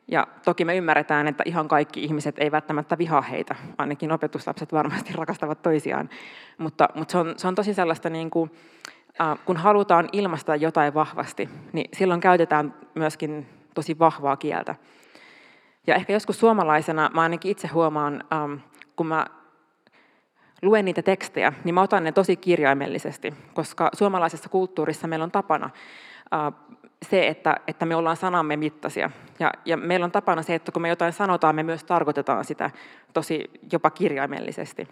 Ja 0.09 0.27
toki 0.45 0.65
me 0.65 0.77
ymmärretään, 0.77 1.29
että 1.29 1.43
ihan 1.47 1.69
kaikki 1.69 2.05
ihmiset 2.05 2.39
ei 2.39 2.51
välttämättä 2.51 2.99
vihaa 2.99 3.21
heitä, 3.21 3.57
ainakin 3.79 4.13
opetuslapset 4.13 4.73
varmasti 4.73 5.13
rakastavat 5.15 5.63
toisiaan. 5.63 6.11
Mutta, 6.59 6.89
mutta 6.95 7.13
se, 7.13 7.19
on, 7.19 7.35
se 7.37 7.49
on 7.49 7.55
tosi 7.55 7.75
sellaista, 7.75 8.11
niin 8.11 8.31
kuin, 8.31 8.51
äh, 9.21 9.39
kun 9.45 9.57
halutaan 9.57 10.09
ilmaista 10.13 10.57
jotain 10.57 10.95
vahvasti, 10.95 11.49
niin 11.73 11.89
silloin 11.93 12.21
käytetään 12.21 12.75
myöskin 12.95 13.47
tosi 13.75 13.99
vahvaa 13.99 14.37
kieltä. 14.37 14.75
Ja 15.87 15.95
ehkä 15.95 16.13
joskus 16.13 16.41
suomalaisena, 16.41 17.11
mä 17.15 17.21
ainakin 17.21 17.51
itse 17.51 17.69
huomaan, 17.69 18.25
ähm, 18.33 18.55
kun 18.97 19.07
mä 19.07 19.27
luen 20.63 20.85
niitä 20.85 21.03
tekstejä, 21.03 21.53
niin 21.65 21.75
mä 21.75 21.83
otan 21.83 22.05
ne 22.05 22.13
tosi 22.13 22.37
kirjaimellisesti, 22.37 23.35
koska 23.55 23.91
suomalaisessa 23.93 24.49
kulttuurissa 24.49 25.07
meillä 25.07 25.25
on 25.25 25.31
tapana 25.31 25.71
se, 27.11 27.29
että, 27.29 27.57
että 27.67 27.87
me 27.87 27.97
ollaan 27.97 28.17
sanamme 28.17 28.57
mittaisia. 28.57 29.11
Ja, 29.39 29.53
ja 29.65 29.77
meillä 29.77 30.05
on 30.05 30.13
tapana 30.13 30.43
se, 30.43 30.55
että 30.55 30.73
kun 30.73 30.83
me 30.83 30.89
jotain 30.89 31.13
sanotaan, 31.13 31.55
me 31.55 31.63
myös 31.63 31.85
tarkoitetaan 31.85 32.45
sitä 32.45 32.71
tosi 33.13 33.51
jopa 33.73 33.91
kirjaimellisesti. 33.91 34.89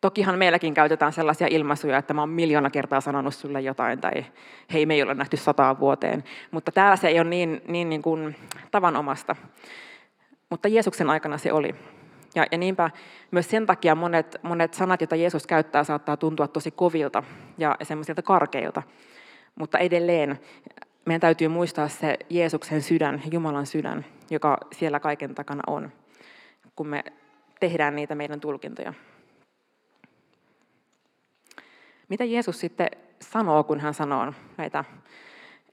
Tokihan 0.00 0.38
meilläkin 0.38 0.74
käytetään 0.74 1.12
sellaisia 1.12 1.46
ilmaisuja, 1.50 1.98
että 1.98 2.14
mä 2.14 2.22
oon 2.22 2.28
miljoona 2.28 2.70
kertaa 2.70 3.00
sanonut 3.00 3.34
sulle 3.34 3.60
jotain, 3.60 4.00
tai 4.00 4.24
hei, 4.72 4.86
me 4.86 4.94
ei 4.94 5.02
ole 5.02 5.14
nähty 5.14 5.36
sataan 5.36 5.80
vuoteen. 5.80 6.24
Mutta 6.50 6.72
täällä 6.72 6.96
se 6.96 7.08
ei 7.08 7.20
ole 7.20 7.30
niin, 7.30 7.62
niin, 7.68 7.88
niin 7.88 8.02
kuin 8.02 8.36
tavanomasta. 8.70 9.36
Mutta 10.50 10.68
Jeesuksen 10.68 11.10
aikana 11.10 11.38
se 11.38 11.52
oli. 11.52 11.74
Ja, 12.34 12.46
ja 12.52 12.58
niinpä 12.58 12.90
myös 13.30 13.50
sen 13.50 13.66
takia 13.66 13.94
monet, 13.94 14.36
monet 14.42 14.74
sanat, 14.74 15.00
joita 15.00 15.16
Jeesus 15.16 15.46
käyttää, 15.46 15.84
saattaa 15.84 16.16
tuntua 16.16 16.48
tosi 16.48 16.70
kovilta 16.70 17.22
ja 17.58 17.76
semmoisilta 17.82 18.22
karkeilta. 18.22 18.82
Mutta 19.54 19.78
edelleen 19.78 20.40
meidän 21.06 21.20
täytyy 21.20 21.48
muistaa 21.48 21.88
se 21.88 22.18
Jeesuksen 22.30 22.82
sydän, 22.82 23.22
Jumalan 23.32 23.66
sydän, 23.66 24.04
joka 24.30 24.58
siellä 24.72 25.00
kaiken 25.00 25.34
takana 25.34 25.62
on, 25.66 25.92
kun 26.76 26.86
me 26.86 27.04
tehdään 27.60 27.96
niitä 27.96 28.14
meidän 28.14 28.40
tulkintoja. 28.40 28.94
Mitä 32.08 32.24
Jeesus 32.24 32.60
sitten 32.60 32.88
sanoo, 33.20 33.64
kun 33.64 33.80
hän 33.80 33.94
sanoo 33.94 34.32
näitä 34.56 34.84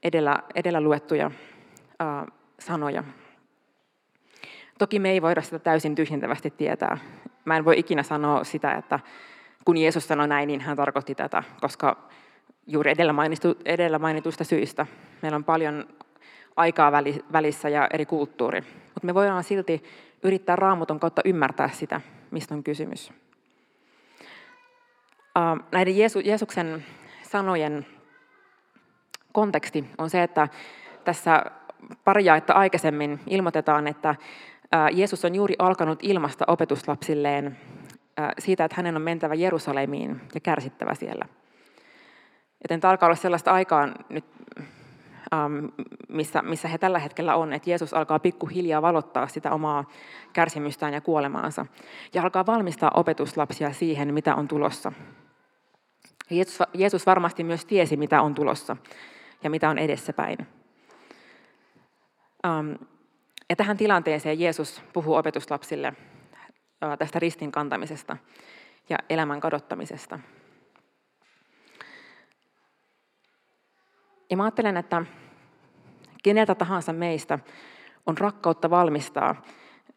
edellä, 0.02 0.42
edellä 0.54 0.80
luettuja 0.80 1.30
ää, 1.98 2.26
sanoja? 2.58 3.04
Toki 4.78 4.98
me 4.98 5.10
ei 5.10 5.22
voida 5.22 5.42
sitä 5.42 5.58
täysin 5.58 5.94
tyhjentävästi 5.94 6.50
tietää. 6.50 6.98
Mä 7.44 7.56
en 7.56 7.64
voi 7.64 7.78
ikinä 7.78 8.02
sanoa 8.02 8.44
sitä, 8.44 8.72
että 8.72 9.00
kun 9.64 9.76
Jeesus 9.76 10.08
sanoi 10.08 10.28
näin, 10.28 10.46
niin 10.46 10.60
hän 10.60 10.76
tarkoitti 10.76 11.14
tätä, 11.14 11.42
koska 11.60 12.08
juuri 12.68 12.90
edellä, 12.90 13.12
mainitu, 13.12 13.56
edellä 13.64 13.98
mainituista 13.98 14.44
syistä. 14.44 14.86
Meillä 15.22 15.36
on 15.36 15.44
paljon 15.44 15.88
aikaa 16.56 16.92
välissä 17.32 17.68
ja 17.68 17.88
eri 17.92 18.06
kulttuuri. 18.06 18.60
Mutta 18.60 19.06
me 19.06 19.14
voidaan 19.14 19.44
silti 19.44 19.82
yrittää 20.22 20.56
raamuton 20.56 21.00
kautta 21.00 21.22
ymmärtää 21.24 21.68
sitä, 21.68 22.00
mistä 22.30 22.54
on 22.54 22.64
kysymys. 22.64 23.12
Näiden 25.72 25.98
Jeesu, 25.98 26.20
Jeesuksen 26.20 26.84
sanojen 27.22 27.86
konteksti 29.32 29.84
on 29.98 30.10
se, 30.10 30.22
että 30.22 30.48
tässä 31.04 31.44
pari 32.04 32.24
jaetta 32.24 32.52
aikaisemmin 32.52 33.20
ilmoitetaan, 33.26 33.86
että 33.86 34.14
Jeesus 34.92 35.24
on 35.24 35.34
juuri 35.34 35.54
alkanut 35.58 35.98
ilmasta 36.02 36.44
opetuslapsilleen 36.48 37.58
siitä, 38.38 38.64
että 38.64 38.76
hänen 38.76 38.96
on 38.96 39.02
mentävä 39.02 39.34
Jerusalemiin 39.34 40.20
ja 40.34 40.40
kärsittävä 40.40 40.94
siellä– 40.94 41.24
Tämä 42.68 42.90
alkaa 42.90 43.06
olla 43.06 43.16
sellaista 43.16 43.52
aikaa 43.52 43.88
nyt, 44.08 44.24
ähm, 45.34 45.64
missä, 46.08 46.42
missä 46.42 46.68
he 46.68 46.78
tällä 46.78 46.98
hetkellä 46.98 47.36
on, 47.36 47.52
että 47.52 47.70
Jeesus 47.70 47.94
alkaa 47.94 48.18
pikkuhiljaa 48.18 48.82
valottaa 48.82 49.28
sitä 49.28 49.52
omaa 49.52 49.84
kärsimystään 50.32 50.94
ja 50.94 51.00
kuolemaansa. 51.00 51.66
Ja 52.14 52.22
alkaa 52.22 52.46
valmistaa 52.46 52.90
opetuslapsia 52.94 53.72
siihen, 53.72 54.14
mitä 54.14 54.34
on 54.34 54.48
tulossa. 54.48 54.92
Jeesus, 56.30 56.68
Jeesus 56.74 57.06
varmasti 57.06 57.44
myös 57.44 57.64
tiesi, 57.64 57.96
mitä 57.96 58.22
on 58.22 58.34
tulossa 58.34 58.76
ja 59.42 59.50
mitä 59.50 59.70
on 59.70 59.78
edessäpäin. 59.78 60.38
Ähm, 62.46 62.72
ja 63.50 63.56
tähän 63.56 63.76
tilanteeseen 63.76 64.40
Jeesus 64.40 64.82
puhuu 64.92 65.14
opetuslapsille 65.14 65.94
äh, 66.84 66.98
tästä 66.98 67.18
ristin 67.18 67.52
kantamisesta 67.52 68.16
ja 68.88 68.98
elämän 69.10 69.40
kadottamisesta. 69.40 70.18
Ja 74.30 74.36
mä 74.36 74.44
ajattelen, 74.44 74.76
että 74.76 75.04
keneltä 76.22 76.54
tahansa 76.54 76.92
meistä 76.92 77.38
on 78.06 78.18
rakkautta 78.18 78.70
valmistaa 78.70 79.42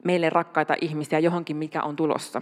meille 0.03 0.29
rakkaita 0.29 0.75
ihmisiä 0.81 1.19
johonkin, 1.19 1.57
mikä 1.57 1.81
on 1.81 1.95
tulossa. 1.95 2.41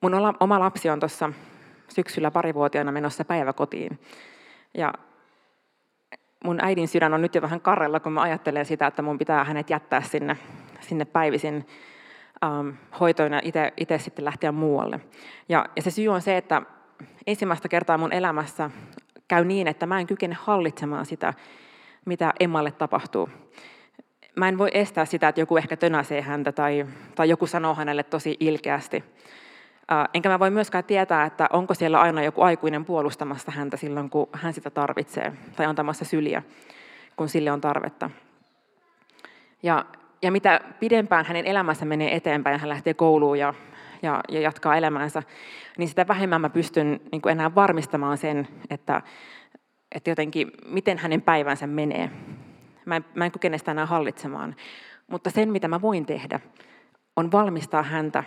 Mun 0.00 0.14
oma 0.40 0.60
lapsi 0.60 0.90
on 0.90 1.00
tuossa 1.00 1.32
syksyllä 1.88 2.30
parivuotiaana 2.30 2.92
menossa 2.92 3.24
päiväkotiin. 3.24 3.98
Ja 4.74 4.92
mun 6.44 6.58
äidin 6.64 6.88
sydän 6.88 7.14
on 7.14 7.22
nyt 7.22 7.34
jo 7.34 7.42
vähän 7.42 7.60
karrella, 7.60 8.00
kun 8.00 8.12
mä 8.12 8.22
ajattelen 8.22 8.66
sitä, 8.66 8.86
että 8.86 9.02
mun 9.02 9.18
pitää 9.18 9.44
hänet 9.44 9.70
jättää 9.70 10.02
sinne, 10.02 10.36
sinne 10.80 11.04
päivisin 11.04 11.66
ähm, 12.44 12.68
hoitoon 13.00 13.32
ja 13.32 13.40
itse 13.76 13.98
sitten 13.98 14.24
lähteä 14.24 14.52
muualle. 14.52 15.00
Ja, 15.48 15.66
ja 15.76 15.82
se 15.82 15.90
syy 15.90 16.08
on 16.08 16.22
se, 16.22 16.36
että 16.36 16.62
ensimmäistä 17.26 17.68
kertaa 17.68 17.98
mun 17.98 18.12
elämässä 18.12 18.70
käy 19.32 19.44
niin, 19.44 19.68
että 19.68 19.86
mä 19.86 20.00
en 20.00 20.06
kykene 20.06 20.36
hallitsemaan 20.40 21.06
sitä, 21.06 21.34
mitä 22.04 22.32
Emmalle 22.40 22.70
tapahtuu. 22.70 23.28
Mä 24.36 24.48
en 24.48 24.58
voi 24.58 24.70
estää 24.74 25.04
sitä, 25.04 25.28
että 25.28 25.40
joku 25.40 25.56
ehkä 25.56 25.76
tönäsee 25.76 26.20
häntä 26.20 26.52
tai, 26.52 26.86
tai 27.14 27.28
joku 27.28 27.46
sanoo 27.46 27.74
hänelle 27.74 28.02
tosi 28.02 28.36
ilkeästi. 28.40 29.04
Enkä 30.14 30.28
mä 30.28 30.38
voi 30.38 30.50
myöskään 30.50 30.84
tietää, 30.84 31.24
että 31.24 31.48
onko 31.52 31.74
siellä 31.74 32.00
aina 32.00 32.22
joku 32.22 32.42
aikuinen 32.42 32.84
puolustamassa 32.84 33.52
häntä 33.52 33.76
silloin, 33.76 34.10
kun 34.10 34.28
hän 34.32 34.52
sitä 34.52 34.70
tarvitsee, 34.70 35.32
tai 35.56 35.66
antamassa 35.66 36.04
syliä, 36.04 36.42
kun 37.16 37.28
sille 37.28 37.52
on 37.52 37.60
tarvetta. 37.60 38.10
Ja, 39.62 39.84
ja 40.22 40.32
mitä 40.32 40.60
pidempään 40.80 41.24
hänen 41.24 41.46
elämänsä 41.46 41.84
menee 41.84 42.16
eteenpäin, 42.16 42.60
hän 42.60 42.68
lähtee 42.68 42.94
kouluun 42.94 43.38
ja, 43.38 43.54
ja, 44.02 44.20
ja 44.28 44.40
jatkaa 44.40 44.76
elämäänsä, 44.76 45.22
niin 45.78 45.88
sitä 45.88 46.08
vähemmän 46.08 46.40
mä 46.40 46.50
pystyn 46.50 47.00
niin 47.12 47.28
enää 47.30 47.54
varmistamaan 47.54 48.18
sen, 48.18 48.48
että, 48.70 49.02
että 49.92 50.10
jotenkin 50.10 50.52
miten 50.66 50.98
hänen 50.98 51.22
päivänsä 51.22 51.66
menee. 51.66 52.10
Mä 52.84 52.96
en, 52.96 53.04
mä 53.14 53.24
en 53.24 53.32
kykene 53.32 53.58
sitä 53.58 53.70
enää 53.70 53.86
hallitsemaan. 53.86 54.56
Mutta 55.06 55.30
sen, 55.30 55.52
mitä 55.52 55.68
mä 55.68 55.80
voin 55.80 56.06
tehdä, 56.06 56.40
on 57.16 57.32
valmistaa 57.32 57.82
häntä 57.82 58.24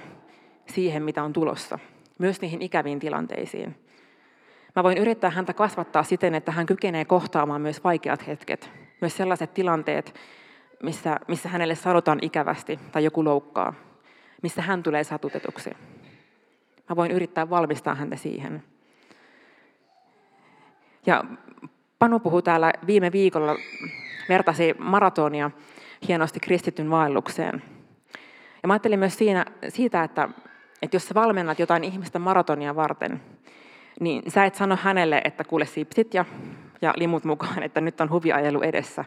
siihen, 0.68 1.04
mitä 1.04 1.24
on 1.24 1.34
tulossa, 1.34 1.80
myös 2.20 2.42
niihin 2.42 2.62
ikäviin 2.62 3.00
tilanteisiin. 3.00 3.76
Mä 4.76 4.84
voin 4.84 4.98
yrittää 4.98 5.30
häntä 5.30 5.54
kasvattaa 5.54 6.04
siten, 6.04 6.36
että 6.36 6.52
hän 6.52 6.66
kykenee 6.66 7.06
kohtaamaan 7.06 7.62
myös 7.62 7.84
vaikeat 7.84 8.28
hetket, 8.28 8.72
myös 9.02 9.18
sellaiset 9.18 9.54
tilanteet, 9.54 10.16
missä, 10.84 11.20
missä 11.28 11.50
hänelle 11.50 11.76
sanotaan 11.76 12.20
ikävästi 12.22 12.80
tai 12.92 13.04
joku 13.04 13.24
loukkaa, 13.24 13.74
missä 14.46 14.62
hän 14.62 14.84
tulee 14.84 15.04
satutetuksi. 15.04 15.70
Mä 16.90 16.96
voin 16.96 17.12
yrittää 17.12 17.50
valmistaa 17.50 17.96
häntä 17.96 18.16
siihen. 18.16 18.64
Ja 21.06 21.24
Panu 22.00 22.20
puhui 22.20 22.42
täällä 22.42 22.74
viime 22.88 23.12
viikolla, 23.12 23.56
vertasi 24.30 24.76
maratonia 24.80 25.52
hienosti 26.08 26.40
kristityn 26.40 26.90
vaellukseen. 26.90 27.64
Ja 28.64 28.68
mä 28.68 28.74
ajattelin 28.74 29.00
myös 29.00 29.18
siinä, 29.18 29.46
siitä, 29.70 30.04
että, 30.04 30.30
että 30.82 30.96
jos 30.96 31.08
sä 31.08 31.14
valmennat 31.14 31.60
jotain 31.60 31.84
ihmistä 31.84 32.20
maratonia 32.20 32.76
varten, 32.76 33.22
niin 34.00 34.32
sä 34.32 34.46
et 34.46 34.56
sano 34.56 34.78
hänelle, 34.82 35.22
että 35.24 35.44
kuule 35.44 35.66
sipsit 35.66 36.14
ja, 36.14 36.26
ja 36.82 36.94
limut 36.98 37.24
mukaan, 37.24 37.64
että 37.64 37.82
nyt 37.82 38.02
on 38.02 38.10
huviajelu 38.10 38.62
edessä, 38.62 39.06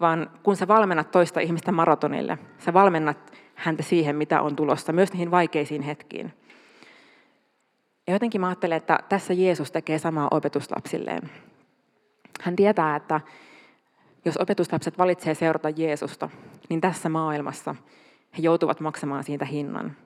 vaan 0.00 0.30
kun 0.42 0.56
sä 0.56 0.68
valmennat 0.68 1.10
toista 1.10 1.40
ihmistä 1.40 1.72
maratonille, 1.72 2.38
sä 2.58 2.72
valmennat 2.72 3.43
häntä 3.54 3.82
siihen, 3.82 4.16
mitä 4.16 4.42
on 4.42 4.56
tulossa, 4.56 4.92
myös 4.92 5.12
niihin 5.12 5.30
vaikeisiin 5.30 5.82
hetkiin. 5.82 6.32
Ja 8.06 8.12
jotenkin 8.12 8.40
mä 8.40 8.48
ajattelen, 8.48 8.76
että 8.76 8.98
tässä 9.08 9.34
Jeesus 9.34 9.72
tekee 9.72 9.98
samaa 9.98 10.28
opetuslapsilleen. 10.30 11.30
Hän 12.40 12.56
tietää, 12.56 12.96
että 12.96 13.20
jos 14.24 14.36
opetuslapset 14.36 14.98
valitsee 14.98 15.34
seurata 15.34 15.68
Jeesusta, 15.70 16.30
niin 16.68 16.80
tässä 16.80 17.08
maailmassa 17.08 17.74
he 18.38 18.42
joutuvat 18.42 18.80
maksamaan 18.80 19.24
siitä 19.24 19.44
hinnan. 19.44 19.96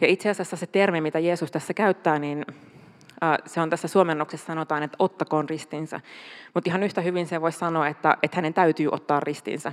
Ja 0.00 0.06
itse 0.06 0.30
asiassa 0.30 0.56
se 0.56 0.66
termi, 0.66 1.00
mitä 1.00 1.18
Jeesus 1.18 1.50
tässä 1.50 1.74
käyttää, 1.74 2.18
niin 2.18 2.46
se 3.46 3.60
on 3.60 3.70
tässä 3.70 3.88
suomennoksessa 3.88 4.46
sanotaan, 4.46 4.82
että 4.82 4.96
ottakoon 4.98 5.48
ristinsä. 5.48 6.00
Mutta 6.54 6.70
ihan 6.70 6.82
yhtä 6.82 7.00
hyvin 7.00 7.26
se 7.26 7.40
voisi 7.40 7.58
sanoa, 7.58 7.88
että, 7.88 8.16
että 8.22 8.36
hänen 8.36 8.54
täytyy 8.54 8.88
ottaa 8.92 9.20
ristinsä 9.20 9.72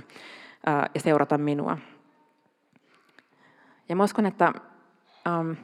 ja 0.94 1.00
seurata 1.00 1.38
minua. 1.38 1.78
Ja 3.88 3.96
mä 3.96 4.04
uskon, 4.04 4.26
että 4.26 4.52
um, 5.40 5.56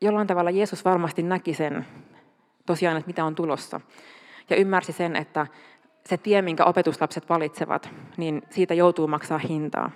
jollain 0.00 0.26
tavalla 0.26 0.50
Jeesus 0.50 0.84
varmasti 0.84 1.22
näki 1.22 1.54
sen 1.54 1.86
tosiaan, 2.66 2.96
että 2.96 3.06
mitä 3.06 3.24
on 3.24 3.34
tulossa. 3.34 3.80
Ja 4.50 4.56
ymmärsi 4.56 4.92
sen, 4.92 5.16
että 5.16 5.46
se 6.06 6.16
tie, 6.16 6.42
minkä 6.42 6.64
opetuslapset 6.64 7.28
valitsevat, 7.28 7.90
niin 8.16 8.42
siitä 8.50 8.74
joutuu 8.74 9.08
maksaa 9.08 9.38
hintaa. 9.38 9.90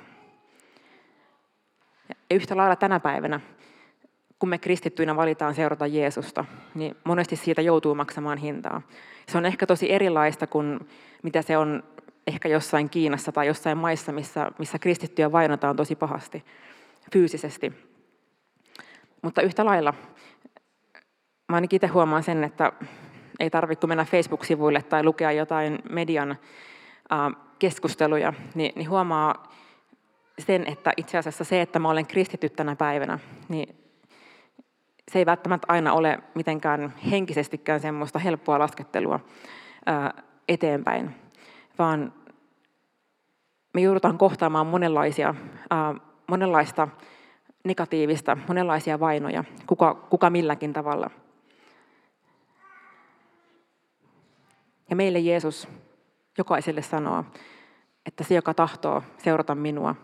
Ja 2.08 2.14
yhtä 2.30 2.56
lailla 2.56 2.76
tänä 2.76 3.00
päivänä 3.00 3.40
kun 4.38 4.48
me 4.48 4.58
kristittyinä 4.58 5.16
valitaan 5.16 5.54
seurata 5.54 5.86
Jeesusta, 5.86 6.44
niin 6.74 6.96
monesti 7.04 7.36
siitä 7.36 7.62
joutuu 7.62 7.94
maksamaan 7.94 8.38
hintaa. 8.38 8.82
Se 9.28 9.38
on 9.38 9.46
ehkä 9.46 9.66
tosi 9.66 9.92
erilaista 9.92 10.46
kuin 10.46 10.88
mitä 11.22 11.42
se 11.42 11.56
on 11.56 11.82
ehkä 12.26 12.48
jossain 12.48 12.90
Kiinassa 12.90 13.32
tai 13.32 13.46
jossain 13.46 13.78
maissa, 13.78 14.12
missä, 14.12 14.50
missä 14.58 14.78
kristittyjä 14.78 15.32
vainotaan 15.32 15.76
tosi 15.76 15.96
pahasti 15.96 16.44
fyysisesti. 17.12 17.72
Mutta 19.22 19.42
yhtä 19.42 19.64
lailla, 19.64 19.94
mä 21.48 21.54
ainakin 21.54 21.76
itse 21.76 21.86
huomaan 21.86 22.22
sen, 22.22 22.44
että 22.44 22.72
ei 23.40 23.50
tarvitse 23.50 23.86
mennä 23.86 24.04
Facebook-sivuille 24.04 24.82
tai 24.82 25.04
lukea 25.04 25.32
jotain 25.32 25.78
median 25.90 26.38
keskusteluja, 27.58 28.32
niin, 28.54 28.72
niin 28.76 28.90
huomaa 28.90 29.52
sen, 30.38 30.66
että 30.66 30.92
itse 30.96 31.18
asiassa 31.18 31.44
se, 31.44 31.60
että 31.60 31.78
mä 31.78 31.90
olen 31.90 32.06
kristitty 32.06 32.48
tänä 32.48 32.76
päivänä, 32.76 33.18
niin 33.48 33.76
se 35.10 35.18
ei 35.18 35.26
välttämättä 35.26 35.66
aina 35.70 35.92
ole 35.92 36.18
mitenkään 36.34 36.94
henkisestikään 37.10 37.80
semmoista 37.80 38.18
helppoa 38.18 38.58
laskettelua 38.58 39.20
eteenpäin, 40.48 41.14
vaan 41.78 42.12
me 43.74 43.80
joudutaan 43.80 44.18
kohtaamaan 44.18 44.66
monenlaisia, 44.66 45.34
monenlaista 46.26 46.88
negatiivista, 47.64 48.36
monenlaisia 48.48 49.00
vainoja, 49.00 49.44
kuka, 49.66 49.94
kuka 49.94 50.30
milläkin 50.30 50.72
tavalla. 50.72 51.10
Ja 54.90 54.96
meille 54.96 55.18
Jeesus 55.18 55.68
jokaiselle 56.38 56.82
sanoo, 56.82 57.24
että 58.06 58.24
se, 58.24 58.34
joka 58.34 58.54
tahtoo 58.54 59.02
seurata 59.18 59.54
minua, 59.54 59.94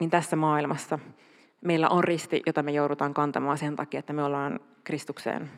niin 0.00 0.10
tässä 0.10 0.36
maailmassa 0.36 0.98
meillä 1.60 1.88
on 1.88 2.04
risti, 2.04 2.42
jota 2.46 2.62
me 2.62 2.72
joudutaan 2.72 3.14
kantamaan 3.14 3.58
sen 3.58 3.76
takia, 3.76 4.00
että 4.00 4.12
me 4.12 4.24
ollaan 4.24 4.60
Kristukseen, 4.84 5.50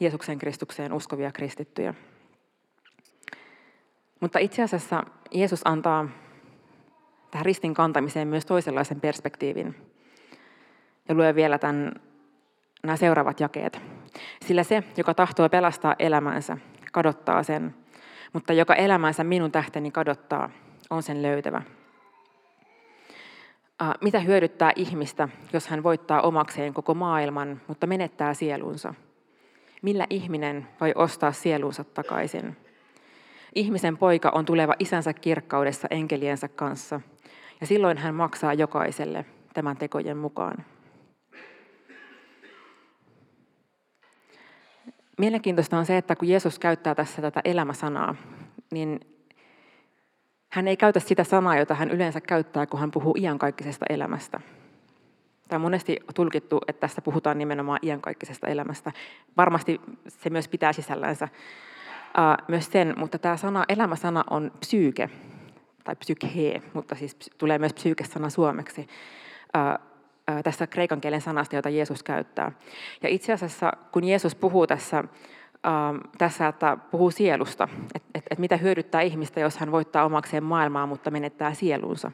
Jeesuksen 0.00 0.38
Kristukseen 0.38 0.92
uskovia 0.92 1.32
kristittyjä. 1.32 1.94
Mutta 4.20 4.38
itse 4.38 4.62
asiassa 4.62 5.04
Jeesus 5.30 5.60
antaa 5.64 6.08
tähän 7.32 7.46
ristin 7.46 7.74
kantamiseen 7.74 8.28
myös 8.28 8.46
toisenlaisen 8.46 9.00
perspektiivin. 9.00 9.74
Ja 11.08 11.14
lue 11.14 11.34
vielä 11.34 11.58
tämän, 11.58 11.92
nämä 12.82 12.96
seuraavat 12.96 13.40
jakeet. 13.40 13.80
Sillä 14.46 14.62
se, 14.62 14.82
joka 14.96 15.14
tahtoo 15.14 15.48
pelastaa 15.48 15.96
elämänsä, 15.98 16.58
kadottaa 16.92 17.42
sen, 17.42 17.74
mutta 18.32 18.52
joka 18.52 18.74
elämänsä 18.74 19.24
minun 19.24 19.52
tähteni 19.52 19.90
kadottaa, 19.90 20.50
on 20.90 21.02
sen 21.02 21.22
löytävä. 21.22 21.62
Mitä 24.00 24.20
hyödyttää 24.20 24.72
ihmistä, 24.76 25.28
jos 25.52 25.68
hän 25.68 25.82
voittaa 25.82 26.20
omakseen 26.20 26.74
koko 26.74 26.94
maailman, 26.94 27.60
mutta 27.68 27.86
menettää 27.86 28.34
sielunsa? 28.34 28.94
Millä 29.82 30.06
ihminen 30.10 30.68
voi 30.80 30.92
ostaa 30.94 31.32
sielunsa 31.32 31.84
takaisin? 31.84 32.56
Ihmisen 33.54 33.96
poika 33.96 34.30
on 34.34 34.44
tuleva 34.44 34.74
isänsä 34.78 35.12
kirkkaudessa 35.12 35.88
enkeliensä 35.90 36.48
kanssa, 36.48 37.00
ja 37.62 37.66
silloin 37.66 37.98
hän 37.98 38.14
maksaa 38.14 38.54
jokaiselle 38.54 39.24
tämän 39.54 39.76
tekojen 39.76 40.16
mukaan. 40.16 40.64
Mielenkiintoista 45.18 45.78
on 45.78 45.86
se, 45.86 45.96
että 45.96 46.16
kun 46.16 46.28
Jeesus 46.28 46.58
käyttää 46.58 46.94
tässä 46.94 47.22
tätä 47.22 47.40
elämäsanaa, 47.44 48.14
niin 48.70 49.00
hän 50.48 50.68
ei 50.68 50.76
käytä 50.76 51.00
sitä 51.00 51.24
sanaa, 51.24 51.56
jota 51.56 51.74
hän 51.74 51.90
yleensä 51.90 52.20
käyttää, 52.20 52.66
kun 52.66 52.80
hän 52.80 52.90
puhuu 52.90 53.14
iankaikkisesta 53.18 53.86
elämästä. 53.88 54.40
Tämä 55.48 55.56
on 55.56 55.62
monesti 55.62 55.96
tulkittu, 56.14 56.60
että 56.68 56.80
tässä 56.80 57.02
puhutaan 57.02 57.38
nimenomaan 57.38 57.78
iankaikkisesta 57.82 58.46
elämästä. 58.46 58.92
Varmasti 59.36 59.80
se 60.08 60.30
myös 60.30 60.48
pitää 60.48 60.72
sisällänsä 60.72 61.28
myös 62.48 62.66
sen, 62.66 62.94
mutta 62.96 63.18
tämä 63.18 63.36
sana, 63.36 63.64
elämäsana 63.68 64.24
on 64.30 64.52
psyyke, 64.60 65.10
tai 65.84 65.96
psykhe, 65.96 66.62
mutta 66.74 66.94
siis 66.94 67.16
tulee 67.38 67.58
myös 67.58 67.74
psyykesana 67.74 68.30
suomeksi. 68.30 68.88
Tässä 70.44 70.66
kreikan 70.66 71.00
kielen 71.00 71.20
sanasta, 71.20 71.56
jota 71.56 71.68
Jeesus 71.68 72.02
käyttää. 72.02 72.52
Ja 73.02 73.08
itse 73.08 73.32
asiassa, 73.32 73.72
kun 73.92 74.04
Jeesus 74.04 74.34
puhuu 74.34 74.66
tässä 74.66 75.04
tässä, 76.18 76.48
että 76.48 76.76
puhuu 76.90 77.10
sielusta, 77.10 77.68
että 77.94 78.08
et, 78.14 78.24
et 78.30 78.38
mitä 78.38 78.56
hyödyttää 78.56 79.00
ihmistä, 79.00 79.40
jos 79.40 79.58
hän 79.58 79.72
voittaa 79.72 80.04
omakseen 80.04 80.44
maailmaa, 80.44 80.86
mutta 80.86 81.10
menettää 81.10 81.54
sielunsa. 81.54 82.10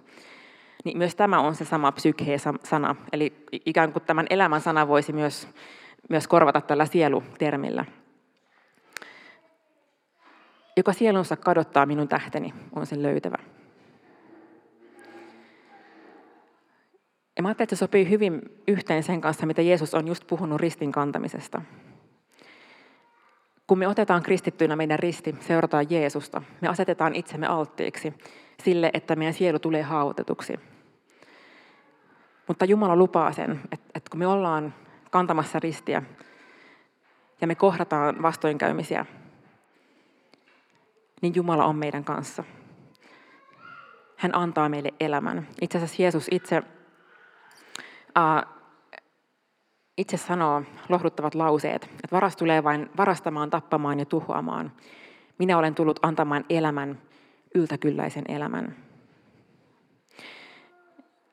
Niin 0.84 0.98
myös 0.98 1.14
tämä 1.14 1.40
on 1.40 1.54
se 1.54 1.64
sama 1.64 1.92
psyke-sana, 1.92 2.96
eli 3.12 3.44
ikään 3.52 3.92
kuin 3.92 4.02
tämän 4.02 4.26
elämän 4.30 4.60
sana 4.60 4.88
voisi 4.88 5.12
myös, 5.12 5.48
myös 6.08 6.28
korvata 6.28 6.60
tällä 6.60 6.86
sielutermillä. 6.86 7.84
Joka 10.76 10.92
sielunsa 10.92 11.36
kadottaa 11.36 11.86
minun 11.86 12.08
tähteni, 12.08 12.54
on 12.76 12.86
sen 12.86 13.02
löytävä. 13.02 13.38
Ja 17.38 17.42
mä 17.42 17.48
ajattelin, 17.48 17.64
että 17.66 17.76
se 17.76 17.80
sopii 17.80 18.10
hyvin 18.10 18.42
yhteen 18.68 19.02
sen 19.02 19.20
kanssa, 19.20 19.46
mitä 19.46 19.62
Jeesus 19.62 19.94
on 19.94 20.08
just 20.08 20.26
puhunut 20.26 20.60
ristin 20.60 20.92
kantamisesta. 20.92 21.62
Kun 23.66 23.78
me 23.78 23.88
otetaan 23.88 24.22
kristittyinä 24.22 24.76
meidän 24.76 24.98
risti, 24.98 25.34
seurataan 25.40 25.86
Jeesusta, 25.90 26.42
me 26.60 26.68
asetetaan 26.68 27.14
itsemme 27.14 27.46
alttiiksi 27.46 28.14
sille, 28.62 28.90
että 28.94 29.16
meidän 29.16 29.34
sielu 29.34 29.58
tulee 29.58 29.82
haavoitetuksi. 29.82 30.60
Mutta 32.48 32.64
Jumala 32.64 32.96
lupaa 32.96 33.32
sen, 33.32 33.60
että 33.72 34.10
kun 34.10 34.18
me 34.18 34.26
ollaan 34.26 34.74
kantamassa 35.10 35.58
ristiä 35.58 36.02
ja 37.40 37.46
me 37.46 37.54
kohdataan 37.54 38.22
vastoinkäymisiä, 38.22 39.06
niin 41.22 41.34
Jumala 41.34 41.64
on 41.64 41.76
meidän 41.76 42.04
kanssa. 42.04 42.44
Hän 44.16 44.34
antaa 44.34 44.68
meille 44.68 44.94
elämän. 45.00 45.48
Itse 45.60 45.78
asiassa 45.78 46.02
Jeesus 46.02 46.28
itse 46.30 46.62
itse 49.98 50.16
sanoo 50.16 50.62
lohduttavat 50.88 51.34
lauseet, 51.34 51.84
että 51.84 52.08
varas 52.12 52.36
tulee 52.36 52.64
vain 52.64 52.90
varastamaan, 52.96 53.50
tappamaan 53.50 53.98
ja 53.98 54.04
tuhoamaan. 54.04 54.72
Minä 55.38 55.58
olen 55.58 55.74
tullut 55.74 55.98
antamaan 56.02 56.44
elämän, 56.50 56.98
yltäkylläisen 57.54 58.24
elämän. 58.28 58.76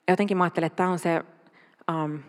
Ja 0.07 0.11
jotenkin 0.11 0.37
mä 0.37 0.43
ajattelen, 0.43 0.67
että 0.67 0.77
tämä 0.77 0.89
on 0.89 0.99
se, 0.99 1.23
um, 1.91 2.19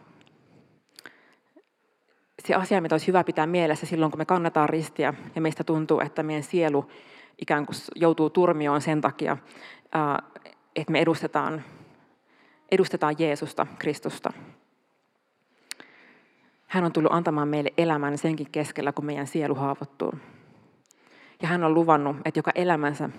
se 2.47 2.55
asia, 2.55 2.81
mitä 2.81 2.95
olisi 2.95 3.07
hyvä 3.07 3.25
pitää 3.25 3.47
mielessä 3.47 3.87
silloin, 3.87 4.12
kun 4.12 4.21
me 4.21 4.25
kannetaan 4.25 4.69
ristiä 4.69 5.14
ja 5.35 5.40
meistä 5.40 5.64
tuntuu, 5.64 6.01
että 6.01 6.23
meidän 6.23 6.42
sielu 6.42 6.90
ikään 7.38 7.66
kuin 7.66 7.77
joutuu 7.95 8.31
turmioon 8.31 8.81
sen 8.81 9.01
takia, 9.01 9.33
uh, 9.33 10.42
että 10.77 10.92
me 10.92 11.01
edustetaan, 11.01 11.64
edustetaan 12.71 13.17
Jeesusta, 13.19 13.67
Kristusta. 13.79 14.33
Hän 16.67 16.85
on 16.85 16.93
tullut 16.93 17.13
antamaan 17.13 17.49
meille 17.49 17.73
elämän 17.79 18.19
senkin 18.19 18.51
keskellä, 18.53 18.93
kun 18.93 19.05
meidän 19.05 19.27
sielu 19.27 19.55
haavoittuu. 19.55 20.13
Ja 21.43 21.49
hän 21.49 21.65
on 21.65 21.75
luvannut, 21.75 22.17
että 22.25 22.39
joka 22.39 22.51
elämänsä, 22.55 23.11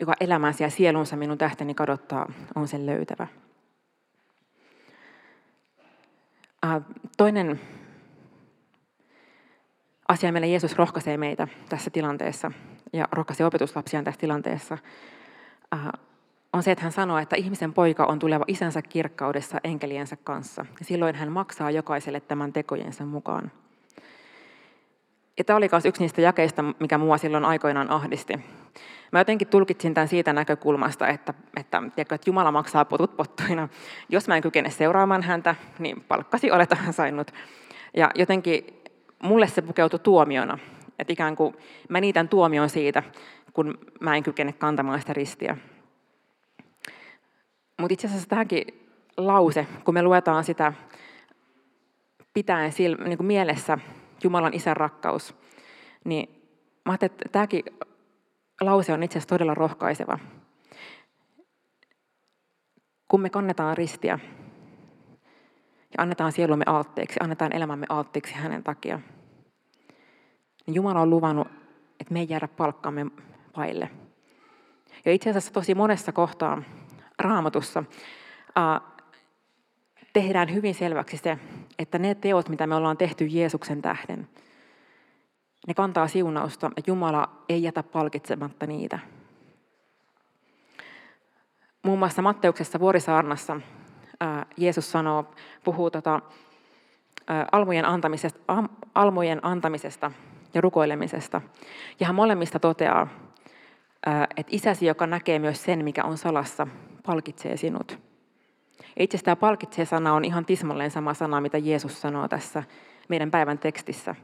joka 0.00 0.14
elämänsä 0.20 0.64
ja 0.64 0.70
sielunsa 0.70 1.16
minun 1.16 1.38
tähteni 1.38 1.74
kadottaa, 1.74 2.32
on 2.54 2.68
sen 2.68 2.86
löytävä. 2.86 3.26
Toinen 7.16 7.60
asia, 10.08 10.32
millä 10.32 10.46
Jeesus 10.46 10.76
rohkaisee 10.76 11.16
meitä 11.16 11.48
tässä 11.68 11.90
tilanteessa 11.90 12.52
ja 12.92 13.08
rohkaisee 13.12 13.46
opetuslapsiaan 13.46 14.04
tässä 14.04 14.20
tilanteessa, 14.20 14.78
on 16.52 16.62
se, 16.62 16.70
että 16.70 16.82
hän 16.82 16.92
sanoo, 16.92 17.18
että 17.18 17.36
ihmisen 17.36 17.72
poika 17.72 18.04
on 18.04 18.18
tuleva 18.18 18.44
isänsä 18.48 18.82
kirkkaudessa 18.82 19.60
enkeliensä 19.64 20.16
kanssa. 20.16 20.66
Ja 20.78 20.84
silloin 20.84 21.14
hän 21.14 21.32
maksaa 21.32 21.70
jokaiselle 21.70 22.20
tämän 22.20 22.52
tekojensa 22.52 23.04
mukaan. 23.04 23.52
Ja 25.38 25.44
tämä 25.44 25.56
oli 25.56 25.68
myös 25.72 25.86
yksi 25.86 26.02
niistä 26.02 26.20
jakeista, 26.20 26.62
mikä 26.62 26.98
mua 26.98 27.18
silloin 27.18 27.44
aikoinaan 27.44 27.90
ahdisti. 27.90 28.34
Mä 29.12 29.20
jotenkin 29.20 29.48
tulkitsin 29.48 29.94
tämän 29.94 30.08
siitä 30.08 30.32
näkökulmasta, 30.32 31.08
että, 31.08 31.34
että, 31.56 31.82
tiedätkö, 31.94 32.14
että 32.14 32.30
Jumala 32.30 32.52
maksaa 32.52 32.84
potut 32.84 33.16
pottuina. 33.16 33.68
Jos 34.08 34.28
mä 34.28 34.36
en 34.36 34.42
kykene 34.42 34.70
seuraamaan 34.70 35.22
häntä, 35.22 35.54
niin 35.78 36.04
palkkasi 36.08 36.50
oleta 36.50 36.76
hän 36.76 36.92
sainnut. 36.92 37.30
Ja 37.96 38.10
jotenkin 38.14 38.66
mulle 39.22 39.46
se 39.46 39.62
pukeutui 39.62 39.98
tuomiona. 39.98 40.58
Että 40.98 41.12
ikään 41.12 41.36
kuin 41.36 41.54
mä 41.88 42.00
niitän 42.00 42.28
tuomion 42.28 42.70
siitä, 42.70 43.02
kun 43.52 43.78
mä 44.00 44.16
en 44.16 44.22
kykene 44.22 44.52
kantamaan 44.52 45.00
sitä 45.00 45.12
ristiä. 45.12 45.56
Mutta 47.82 47.92
itse 47.94 48.06
asiassa 48.06 48.28
tähänkin 48.28 48.88
lause, 49.16 49.66
kun 49.84 49.94
me 49.94 50.02
luetaan 50.02 50.44
sitä 50.44 50.72
pitäen 52.34 52.72
sil, 52.76 52.94
niin 53.04 53.16
kuin 53.16 53.26
mielessä 53.26 53.78
Jumalan 54.24 54.54
isän 54.54 54.76
rakkaus, 54.76 55.34
niin 56.04 56.28
mä 56.84 56.92
ajattelin, 56.92 57.12
että 57.12 57.28
tämäkin 57.32 57.64
lause 58.60 58.92
on 58.92 59.02
itse 59.02 59.18
asiassa 59.18 59.28
todella 59.28 59.54
rohkaiseva. 59.54 60.18
Kun 63.08 63.20
me 63.20 63.30
kannetaan 63.30 63.76
ristiä 63.76 64.18
ja 65.82 66.02
annetaan 66.02 66.32
sielumme 66.32 66.64
altteeksi, 66.66 67.18
annetaan 67.22 67.56
elämämme 67.56 67.86
altteeksi 67.88 68.34
hänen 68.34 68.62
takia, 68.62 69.00
niin 70.66 70.74
Jumala 70.74 71.00
on 71.00 71.10
luvannut, 71.10 71.48
että 72.00 72.12
me 72.12 72.20
ei 72.20 72.26
jäädä 72.28 72.48
palkkaamme 72.48 73.06
vaille. 73.56 73.90
Ja 75.04 75.12
itse 75.12 75.30
asiassa 75.30 75.52
tosi 75.52 75.74
monessa 75.74 76.12
kohtaa 76.12 76.62
raamatussa 77.22 77.84
tehdään 80.12 80.54
hyvin 80.54 80.74
selväksi 80.74 81.16
se, 81.16 81.38
että 81.78 81.98
ne 81.98 82.14
teot, 82.14 82.48
mitä 82.48 82.66
me 82.66 82.74
ollaan 82.74 82.96
tehty 82.96 83.26
Jeesuksen 83.26 83.82
tähden, 83.82 84.28
ne 85.66 85.74
kantaa 85.74 86.08
siunausta, 86.08 86.70
että 86.76 86.90
Jumala 86.90 87.28
ei 87.48 87.62
jätä 87.62 87.82
palkitsematta 87.82 88.66
niitä. 88.66 88.98
Muun 91.82 91.98
muassa 91.98 92.22
Matteuksessa 92.22 92.80
vuorisaarnassa 92.80 93.60
Jeesus 94.56 94.92
sanoo, 94.92 95.34
puhuu 95.64 95.90
tota, 95.90 96.20
almujen, 97.52 97.84
antamisesta, 97.84 98.40
almujen 98.94 99.44
antamisesta 99.44 100.12
ja 100.54 100.60
rukoilemisesta. 100.60 101.40
Ja 102.00 102.06
hän 102.06 102.14
molemmista 102.14 102.58
toteaa, 102.58 103.06
että 104.36 104.50
isäsi, 104.56 104.86
joka 104.86 105.06
näkee 105.06 105.38
myös 105.38 105.64
sen, 105.64 105.84
mikä 105.84 106.04
on 106.04 106.18
salassa, 106.18 106.66
palkitsee 107.06 107.56
sinut. 107.56 107.98
Itse 108.98 109.16
asiassa 109.16 109.24
tämä 109.24 109.36
palkitsee 109.36 109.84
sana 109.84 110.14
on 110.14 110.24
ihan 110.24 110.44
tismalleen 110.44 110.90
sama 110.90 111.14
sana, 111.14 111.40
mitä 111.40 111.58
Jeesus 111.58 112.00
sanoo 112.00 112.28
tässä 112.28 112.62
meidän 113.08 113.30
päivän 113.30 113.58
tekstissä. 113.58 114.14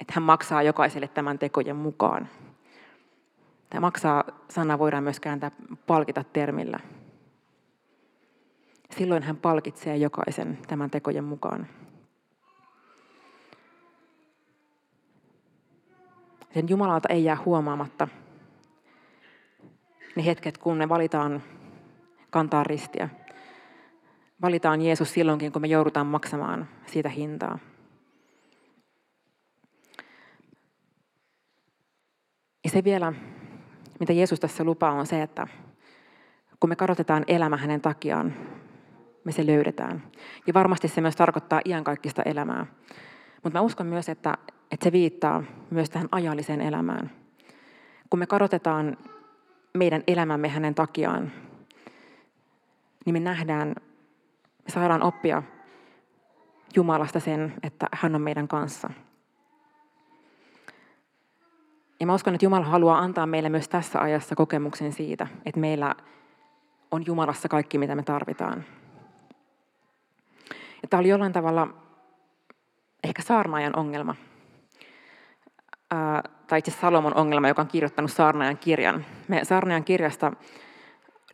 Että 0.00 0.12
hän 0.16 0.22
maksaa 0.22 0.62
jokaiselle 0.62 1.08
tämän 1.08 1.38
tekojen 1.38 1.76
mukaan. 1.76 2.28
Tämä 3.70 3.80
maksaa 3.80 4.24
sana 4.50 4.78
voidaan 4.78 5.02
myös 5.02 5.20
kääntää 5.20 5.50
palkita 5.86 6.24
termillä. 6.24 6.80
Silloin 8.98 9.22
hän 9.22 9.36
palkitsee 9.36 9.96
jokaisen 9.96 10.58
tämän 10.68 10.90
tekojen 10.90 11.24
mukaan. 11.24 11.66
Sen 16.54 16.68
Jumalalta 16.68 17.08
ei 17.08 17.24
jää 17.24 17.38
huomaamatta 17.44 18.08
ne 20.16 20.24
hetket, 20.24 20.58
kun 20.58 20.76
me 20.76 20.88
valitaan 20.88 21.42
kantaa 22.36 22.64
ristiä. 22.64 23.08
Valitaan 24.42 24.82
Jeesus 24.82 25.12
silloinkin, 25.12 25.52
kun 25.52 25.62
me 25.62 25.68
joudutaan 25.68 26.06
maksamaan 26.06 26.68
siitä 26.86 27.08
hintaa. 27.08 27.58
Ja 32.64 32.70
se 32.70 32.84
vielä, 32.84 33.12
mitä 34.00 34.12
Jeesus 34.12 34.40
tässä 34.40 34.64
lupaa, 34.64 34.92
on 34.92 35.06
se, 35.06 35.22
että 35.22 35.46
kun 36.60 36.70
me 36.70 36.76
kadotetaan 36.76 37.24
elämä 37.28 37.56
hänen 37.56 37.80
takiaan, 37.80 38.34
me 39.24 39.32
se 39.32 39.46
löydetään. 39.46 40.02
Ja 40.46 40.54
varmasti 40.54 40.88
se 40.88 41.00
myös 41.00 41.16
tarkoittaa 41.16 41.60
iankaikkista 41.64 42.22
elämää. 42.22 42.66
Mutta 43.42 43.58
mä 43.58 43.60
uskon 43.60 43.86
myös, 43.86 44.08
että, 44.08 44.38
että 44.70 44.84
se 44.84 44.92
viittaa 44.92 45.42
myös 45.70 45.90
tähän 45.90 46.08
ajalliseen 46.12 46.60
elämään. 46.60 47.10
Kun 48.10 48.18
me 48.18 48.26
kadotetaan 48.26 48.96
meidän 49.74 50.02
elämämme 50.06 50.48
hänen 50.48 50.74
takiaan, 50.74 51.32
niin 53.06 53.14
me 53.14 53.20
nähdään, 53.20 53.68
me 54.64 54.70
saadaan 54.70 55.02
oppia 55.02 55.42
Jumalasta 56.74 57.20
sen, 57.20 57.54
että 57.62 57.86
hän 57.92 58.14
on 58.14 58.22
meidän 58.22 58.48
kanssa. 58.48 58.90
Ja 62.00 62.06
mä 62.06 62.14
uskon, 62.14 62.34
että 62.34 62.46
Jumala 62.46 62.64
haluaa 62.64 62.98
antaa 62.98 63.26
meille 63.26 63.48
myös 63.48 63.68
tässä 63.68 64.00
ajassa 64.00 64.36
kokemuksen 64.36 64.92
siitä, 64.92 65.26
että 65.46 65.60
meillä 65.60 65.94
on 66.90 67.06
Jumalassa 67.06 67.48
kaikki, 67.48 67.78
mitä 67.78 67.94
me 67.94 68.02
tarvitaan. 68.02 68.64
Ja 70.82 70.88
tämä 70.90 70.98
oli 71.00 71.08
jollain 71.08 71.32
tavalla 71.32 71.68
ehkä 73.04 73.22
saarnaajan 73.22 73.76
ongelma. 73.76 74.16
Ää, 75.90 76.22
tai 76.46 76.58
itse 76.58 76.70
Salomon 76.70 77.16
ongelma, 77.16 77.48
joka 77.48 77.62
on 77.62 77.68
kirjoittanut 77.68 78.12
saarnaajan 78.12 78.58
kirjan. 78.58 79.04
Me 79.28 79.44
saarnaajan 79.44 79.84
kirjasta 79.84 80.32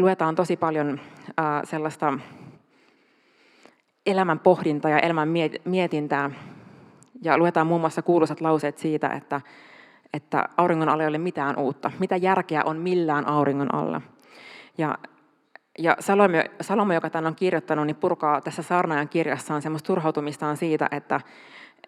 luetaan 0.02 0.34
tosi 0.34 0.56
paljon 0.56 1.00
sellaista 1.64 2.18
elämän 4.06 4.38
pohdintaa 4.38 4.90
ja 4.90 4.98
elämän 4.98 5.28
mietintää. 5.64 6.30
Ja 7.22 7.38
luetaan 7.38 7.66
muun 7.66 7.80
muassa 7.80 8.02
kuuluisat 8.02 8.40
lauseet 8.40 8.78
siitä, 8.78 9.08
että, 9.08 9.40
että 10.14 10.48
auringon 10.56 10.88
alla 10.88 11.02
ei 11.02 11.08
ole 11.08 11.18
mitään 11.18 11.58
uutta. 11.58 11.90
Mitä 11.98 12.16
järkeä 12.16 12.62
on 12.64 12.76
millään 12.76 13.28
auringon 13.28 13.74
alla? 13.74 14.00
Ja, 14.78 14.98
ja 15.78 15.96
Salomo, 16.00 16.38
Salomo, 16.60 16.92
joka 16.92 17.10
tämän 17.10 17.26
on 17.26 17.34
kirjoittanut, 17.34 17.86
niin 17.86 17.96
purkaa 17.96 18.40
tässä 18.40 18.62
saarnaajan 18.62 19.08
kirjassaan 19.08 19.62
semmoista 19.62 19.86
turhautumistaan 19.86 20.56
siitä, 20.56 20.88
että, 20.90 21.20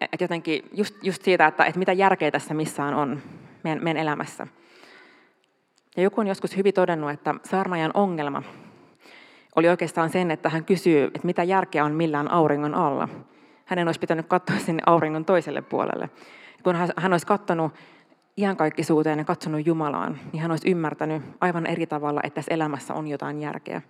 että 0.01 0.23
jotenkin 0.23 0.69
just, 0.73 0.95
just 1.03 1.21
siitä, 1.21 1.47
että, 1.47 1.65
että 1.65 1.79
mitä 1.79 1.93
järkeä 1.93 2.31
tässä 2.31 2.53
missään 2.53 2.93
on 2.93 3.21
meidän, 3.63 3.83
meidän 3.83 4.01
elämässä. 4.01 4.47
Ja 5.97 6.03
joku 6.03 6.21
on 6.21 6.27
joskus 6.27 6.57
hyvin 6.57 6.73
todennut, 6.73 7.11
että 7.11 7.35
saarnaajan 7.43 7.91
ongelma 7.93 8.43
oli 9.55 9.69
oikeastaan 9.69 10.09
sen, 10.09 10.31
että 10.31 10.49
hän 10.49 10.65
kysyy, 10.65 11.03
että 11.03 11.19
mitä 11.23 11.43
järkeä 11.43 11.85
on 11.85 11.91
millään 11.91 12.31
auringon 12.31 12.75
alla. 12.75 13.09
Hänen 13.65 13.87
olisi 13.87 13.99
pitänyt 13.99 14.25
katsoa 14.27 14.59
sinne 14.59 14.83
auringon 14.85 15.25
toiselle 15.25 15.61
puolelle. 15.61 16.09
Kun 16.63 16.75
hän 16.97 17.13
olisi 17.13 17.27
katsonut 17.27 17.73
iankaikkisuuteen 18.37 19.19
ja 19.19 19.25
katsonut 19.25 19.67
Jumalaan, 19.67 20.19
niin 20.33 20.41
hän 20.41 20.51
olisi 20.51 20.71
ymmärtänyt 20.71 21.23
aivan 21.41 21.65
eri 21.65 21.87
tavalla, 21.87 22.21
että 22.23 22.35
tässä 22.35 22.53
elämässä 22.53 22.93
on 22.93 23.07
jotain 23.07 23.41
järkeä. 23.41 23.81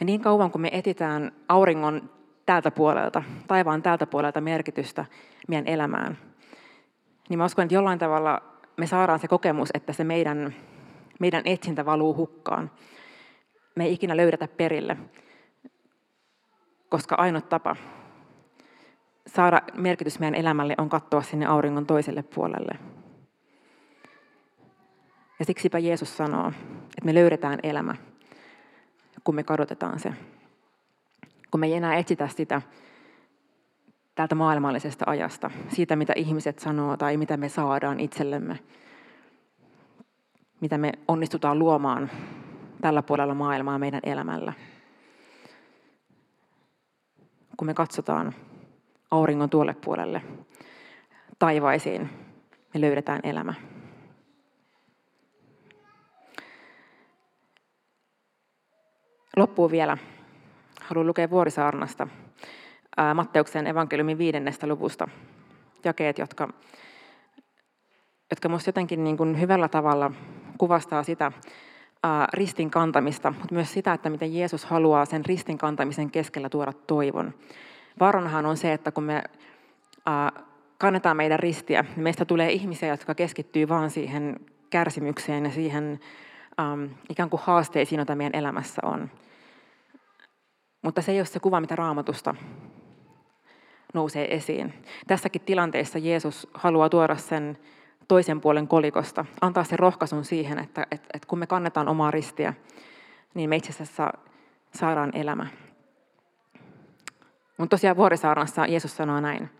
Ja 0.00 0.06
niin 0.06 0.20
kauan 0.20 0.50
kun 0.50 0.60
me 0.60 0.68
etitään 0.72 1.32
auringon 1.48 2.10
tältä 2.46 2.70
puolelta, 2.70 3.22
taivaan 3.46 3.82
tältä 3.82 4.06
puolelta 4.06 4.40
merkitystä 4.40 5.04
meidän 5.48 5.66
elämään, 5.66 6.18
niin 7.28 7.38
mä 7.38 7.44
uskon, 7.44 7.62
että 7.62 7.74
jollain 7.74 7.98
tavalla 7.98 8.42
me 8.76 8.86
saadaan 8.86 9.18
se 9.18 9.28
kokemus, 9.28 9.68
että 9.74 9.92
se 9.92 10.04
meidän 10.04 10.54
meidän 11.20 11.42
etsintä 11.44 11.84
valuu 11.84 12.16
hukkaan. 12.16 12.70
Me 13.74 13.84
ei 13.84 13.92
ikinä 13.92 14.16
löydetä 14.16 14.48
perille. 14.48 14.96
koska 16.88 17.14
ainut 17.14 17.48
tapa 17.48 17.76
saada 19.26 19.62
merkitys 19.74 20.18
meidän 20.18 20.34
elämälle 20.34 20.74
on 20.78 20.88
katsoa 20.88 21.22
sinne 21.22 21.46
auringon 21.46 21.86
toiselle 21.86 22.22
puolelle. 22.22 22.78
Ja 25.38 25.44
siksipä 25.44 25.78
Jeesus 25.78 26.16
sanoo, 26.16 26.48
että 26.82 27.04
me 27.04 27.14
löydetään 27.14 27.58
elämä, 27.62 27.94
kun 29.24 29.34
me 29.34 29.42
kadotetaan 29.42 29.98
se. 29.98 30.12
Kun 31.50 31.60
me 31.60 31.66
ei 31.66 31.74
enää 31.74 31.96
etsitä 31.96 32.28
sitä 32.28 32.62
täältä 34.14 34.34
maailmallisesta 34.34 35.04
ajasta, 35.08 35.50
siitä 35.68 35.96
mitä 35.96 36.12
ihmiset 36.16 36.58
sanoo 36.58 36.96
tai 36.96 37.16
mitä 37.16 37.36
me 37.36 37.48
saadaan 37.48 38.00
itsellemme, 38.00 38.58
mitä 40.60 40.78
me 40.78 40.92
onnistutaan 41.08 41.58
luomaan 41.58 42.10
tällä 42.80 43.02
puolella 43.02 43.34
maailmaa 43.34 43.78
meidän 43.78 44.00
elämällä. 44.02 44.52
Kun 47.56 47.66
me 47.66 47.74
katsotaan 47.74 48.34
auringon 49.10 49.50
tuolle 49.50 49.74
puolelle 49.74 50.22
taivaisiin, 51.38 52.10
me 52.74 52.80
löydetään 52.80 53.20
elämä. 53.22 53.54
Loppuun 59.36 59.70
vielä. 59.70 59.98
Haluan 60.80 61.06
lukea 61.06 61.30
Vuorisaarnasta 61.30 62.08
Matteuksen 63.14 63.66
evankeliumin 63.66 64.18
viidennestä 64.18 64.66
luvusta. 64.66 65.08
Jakeet, 65.84 66.18
jotka, 66.18 66.48
jotka 68.30 68.48
minusta 68.48 68.68
jotenkin 68.68 69.04
niin 69.04 69.16
kuin 69.16 69.40
hyvällä 69.40 69.68
tavalla 69.68 70.10
kuvastaa 70.58 71.02
sitä 71.02 71.32
ristin 72.32 72.70
kantamista, 72.70 73.30
mutta 73.30 73.54
myös 73.54 73.72
sitä, 73.72 73.92
että 73.92 74.10
miten 74.10 74.34
Jeesus 74.34 74.64
haluaa 74.64 75.04
sen 75.04 75.24
ristin 75.24 75.58
kantamisen 75.58 76.10
keskellä 76.10 76.48
tuoda 76.48 76.72
toivon. 76.72 77.34
Vaaranahan 78.00 78.46
on 78.46 78.56
se, 78.56 78.72
että 78.72 78.92
kun 78.92 79.04
me 79.04 79.22
kannetaan 80.78 81.16
meidän 81.16 81.38
ristiä, 81.38 81.82
niin 81.82 82.02
meistä 82.02 82.24
tulee 82.24 82.52
ihmisiä, 82.52 82.88
jotka 82.88 83.14
keskittyy 83.14 83.68
vain 83.68 83.90
siihen 83.90 84.36
kärsimykseen 84.70 85.44
ja 85.44 85.50
siihen 85.50 86.00
ikään 87.08 87.30
kuin 87.30 87.40
haasteisiin, 87.44 87.98
joita 87.98 88.14
meidän 88.14 88.38
elämässä 88.38 88.82
on. 88.84 89.10
Mutta 90.82 91.02
se 91.02 91.12
ei 91.12 91.18
ole 91.18 91.26
se 91.26 91.40
kuva, 91.40 91.60
mitä 91.60 91.76
raamatusta 91.76 92.34
nousee 93.94 94.34
esiin. 94.34 94.74
Tässäkin 95.06 95.42
tilanteessa 95.42 95.98
Jeesus 95.98 96.48
haluaa 96.54 96.88
tuoda 96.88 97.16
sen 97.16 97.58
toisen 98.08 98.40
puolen 98.40 98.68
kolikosta, 98.68 99.24
antaa 99.40 99.64
sen 99.64 99.78
rohkaisun 99.78 100.24
siihen, 100.24 100.58
että, 100.58 100.86
että, 100.90 101.08
että 101.14 101.28
kun 101.28 101.38
me 101.38 101.46
kannetaan 101.46 101.88
omaa 101.88 102.10
ristiä, 102.10 102.54
niin 103.34 103.50
me 103.50 103.56
itse 103.56 103.70
asiassa 103.70 104.12
saadaan 104.74 105.10
elämä. 105.14 105.46
Mutta 107.58 107.76
tosiaan 107.76 107.96
Vuorisaarnassa 107.96 108.66
Jeesus 108.66 108.96
sanoo 108.96 109.20
näin. 109.20 109.50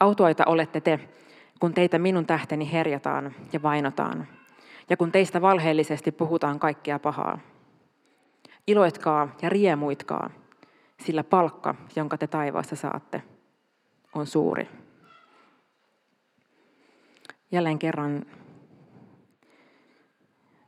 Autoita 0.00 0.44
olette 0.46 0.80
te, 0.80 1.00
kun 1.60 1.74
teitä 1.74 1.98
minun 1.98 2.26
tähteni 2.26 2.72
herjataan 2.72 3.34
ja 3.52 3.62
vainotaan, 3.62 4.26
ja 4.90 4.96
kun 4.96 5.12
teistä 5.12 5.40
valheellisesti 5.40 6.12
puhutaan 6.12 6.58
kaikkea 6.58 6.98
pahaa. 6.98 7.38
Iloitkaa 8.66 9.28
ja 9.42 9.48
riemuitkaa, 9.48 10.30
sillä 11.00 11.24
palkka, 11.24 11.74
jonka 11.96 12.18
te 12.18 12.26
taivaassa 12.26 12.76
saatte, 12.76 13.22
on 14.14 14.26
suuri. 14.26 14.68
Jälleen 17.52 17.78
kerran 17.78 18.26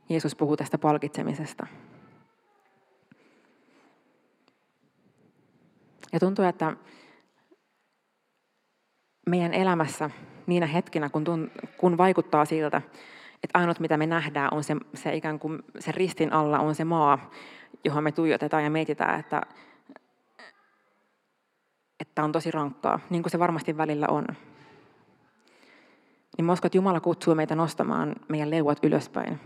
Jeesus 0.09 0.37
puhuu 0.37 0.57
tästä 0.57 0.79
palkitsemisesta. 0.79 1.67
Ja 6.13 6.21
tuntuu, 6.21 6.45
että 6.45 6.77
meidän 9.27 9.55
elämässä 9.55 10.11
niinä 10.47 10.67
hetkinä, 10.67 11.09
kun, 11.09 11.25
tun, 11.25 11.51
kun 11.77 11.99
vaikuttaa 11.99 12.45
siltä, 12.45 12.83
että 13.43 13.59
ainut 13.59 13.81
mitä 13.81 13.97
me 13.97 14.07
nähdään 14.07 14.55
on 14.55 14.65
se, 14.65 14.77
se 14.95 15.15
ikään 15.15 15.39
kuin 15.39 15.63
se 15.79 15.93
ristin 15.93 16.33
alla 16.33 16.59
on 16.59 16.75
se 16.75 16.85
maa, 16.85 17.31
johon 17.85 18.05
me 18.05 18.13
tuijotetaan 18.13 18.65
ja 18.65 18.71
mietitään, 18.71 19.21
että, 19.21 19.43
että 22.01 22.25
on 22.25 22.33
tosi 22.33 22.51
rankkaa, 22.51 23.01
niin 23.11 23.23
kuin 23.23 23.31
se 23.31 23.39
varmasti 23.39 23.77
välillä 23.77 24.07
on. 24.09 24.25
Niin 26.39 26.45
mä 26.45 26.53
uskon, 26.53 26.69
että 26.69 26.79
Jumala 26.79 27.01
kutsuu 27.01 27.35
meitä 27.35 27.55
nostamaan 27.55 28.17
meidän 28.29 28.51
leuat 28.51 28.79
ylöspäin, 28.85 29.41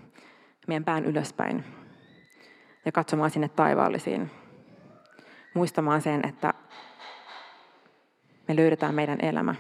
meidän 0.66 0.84
pään 0.84 1.04
ylöspäin 1.04 1.64
ja 2.84 2.92
katsomaan 2.92 3.30
sinne 3.30 3.48
taivaallisiin. 3.48 4.30
Muistamaan 5.54 6.02
sen, 6.02 6.28
että 6.28 6.54
me 8.48 8.56
löydetään 8.56 8.94
meidän 8.94 9.18
elämä, 9.22 9.54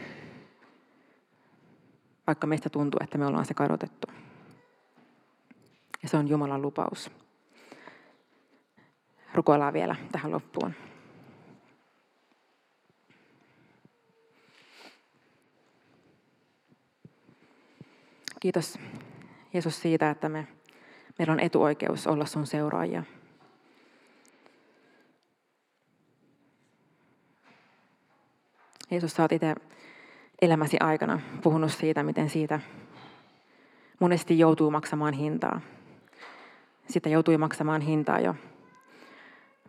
vaikka 2.26 2.46
meistä 2.46 2.70
tuntuu, 2.70 3.00
että 3.02 3.18
me 3.18 3.26
ollaan 3.26 3.44
se 3.44 3.54
kadotettu. 3.54 4.06
Ja 6.02 6.08
se 6.08 6.16
on 6.16 6.28
Jumalan 6.28 6.62
lupaus. 6.62 7.10
Rukoillaan 9.34 9.72
vielä 9.72 9.96
tähän 10.12 10.32
loppuun. 10.32 10.74
Kiitos 18.44 18.78
Jeesus 19.52 19.82
siitä, 19.82 20.10
että 20.10 20.28
me, 20.28 20.46
meillä 21.18 21.32
on 21.32 21.40
etuoikeus 21.40 22.06
olla 22.06 22.26
sun 22.26 22.46
seuraajia. 22.46 23.02
Jeesus, 28.90 29.12
sä 29.12 29.22
oot 29.22 29.32
itse 29.32 29.54
elämäsi 30.42 30.76
aikana 30.80 31.20
puhunut 31.42 31.72
siitä, 31.72 32.02
miten 32.02 32.30
siitä 32.30 32.60
monesti 34.00 34.38
joutuu 34.38 34.70
maksamaan 34.70 35.14
hintaa. 35.14 35.60
Sitä 36.88 37.08
joutui 37.08 37.38
maksamaan 37.38 37.80
hintaa 37.80 38.20
jo 38.20 38.34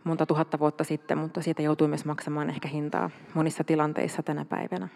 monta 0.04 0.26
tuhatta 0.26 0.58
vuotta 0.58 0.84
sitten, 0.84 1.18
mutta 1.18 1.42
siitä 1.42 1.62
joutui 1.62 1.88
myös 1.88 2.04
maksamaan 2.04 2.50
ehkä 2.50 2.68
hintaa 2.68 3.10
monissa 3.34 3.64
tilanteissa 3.64 4.22
tänä 4.22 4.44
päivänä. 4.44 4.88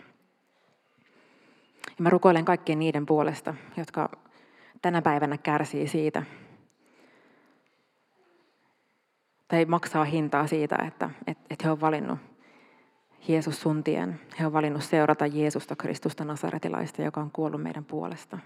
Mä 2.01 2.11
rukoilen 2.11 2.45
kaikkien 2.45 2.79
niiden 2.79 3.07
puolesta, 3.07 3.55
jotka 3.77 4.11
tänä 4.83 5.03
päivänä 5.03 5.39
kärsii 5.39 5.89
siitä, 5.89 6.23
tai 9.49 9.65
maksaa 9.65 10.05
hintaa 10.05 10.47
siitä, 10.47 10.77
että, 10.87 11.11
että, 11.27 11.45
että 11.51 11.65
he 11.65 11.71
on 11.71 11.81
valinnut 11.81 12.19
Jeesus 13.29 13.61
sun 13.61 13.85
tien. 13.85 14.21
He 14.41 14.47
on 14.47 14.53
valinnut 14.53 14.85
seurata 14.85 15.27
Jeesusta 15.27 15.77
Kristusta 15.77 16.25
Nasaretilaista, 16.25 17.03
joka 17.03 17.21
on 17.21 17.31
kuollut 17.31 17.63
meidän 17.63 17.85
puolesta. 17.85 18.39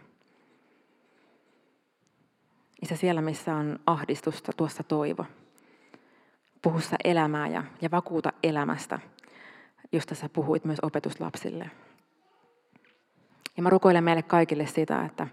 Isä, 2.82 2.96
siellä 2.96 3.20
missä 3.20 3.54
on 3.54 3.78
ahdistusta, 3.86 4.52
tuossa 4.56 4.82
toivo. 4.82 5.26
Puhu 6.62 6.78
elämää 7.04 7.48
ja, 7.48 7.64
ja 7.82 7.90
vakuuta 7.90 8.32
elämästä, 8.42 8.98
josta 9.92 10.14
sä 10.14 10.28
puhuit 10.28 10.64
myös 10.64 10.78
opetuslapsille. 10.82 11.70
Ja 13.56 13.62
mä 13.62 13.70
rukoilen 13.70 14.04
meille 14.04 14.22
kaikille 14.22 14.66
sitä, 14.66 15.04
että 15.04 15.26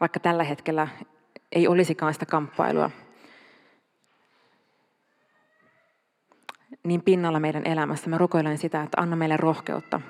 vaikka 0.00 0.20
tällä 0.20 0.44
hetkellä 0.44 0.88
ei 1.52 1.68
olisikaan 1.68 2.12
sitä 2.12 2.26
kamppailua, 2.26 2.90
niin 6.82 7.02
pinnalla 7.02 7.40
meidän 7.40 7.66
elämässä. 7.66 8.10
Mä 8.10 8.18
rukoilen 8.18 8.58
sitä, 8.58 8.82
että 8.82 9.00
anna 9.00 9.16
meille 9.16 9.36
rohkeutta, 9.36 10.00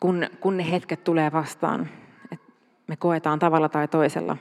kun, 0.00 0.26
kun 0.40 0.56
ne 0.56 0.70
hetket 0.70 1.04
tulee 1.04 1.32
vastaan, 1.32 1.88
että 2.32 2.52
me 2.86 2.96
koetaan 2.96 3.38
tavalla 3.38 3.68
tai 3.68 3.88
toisella 3.88 4.36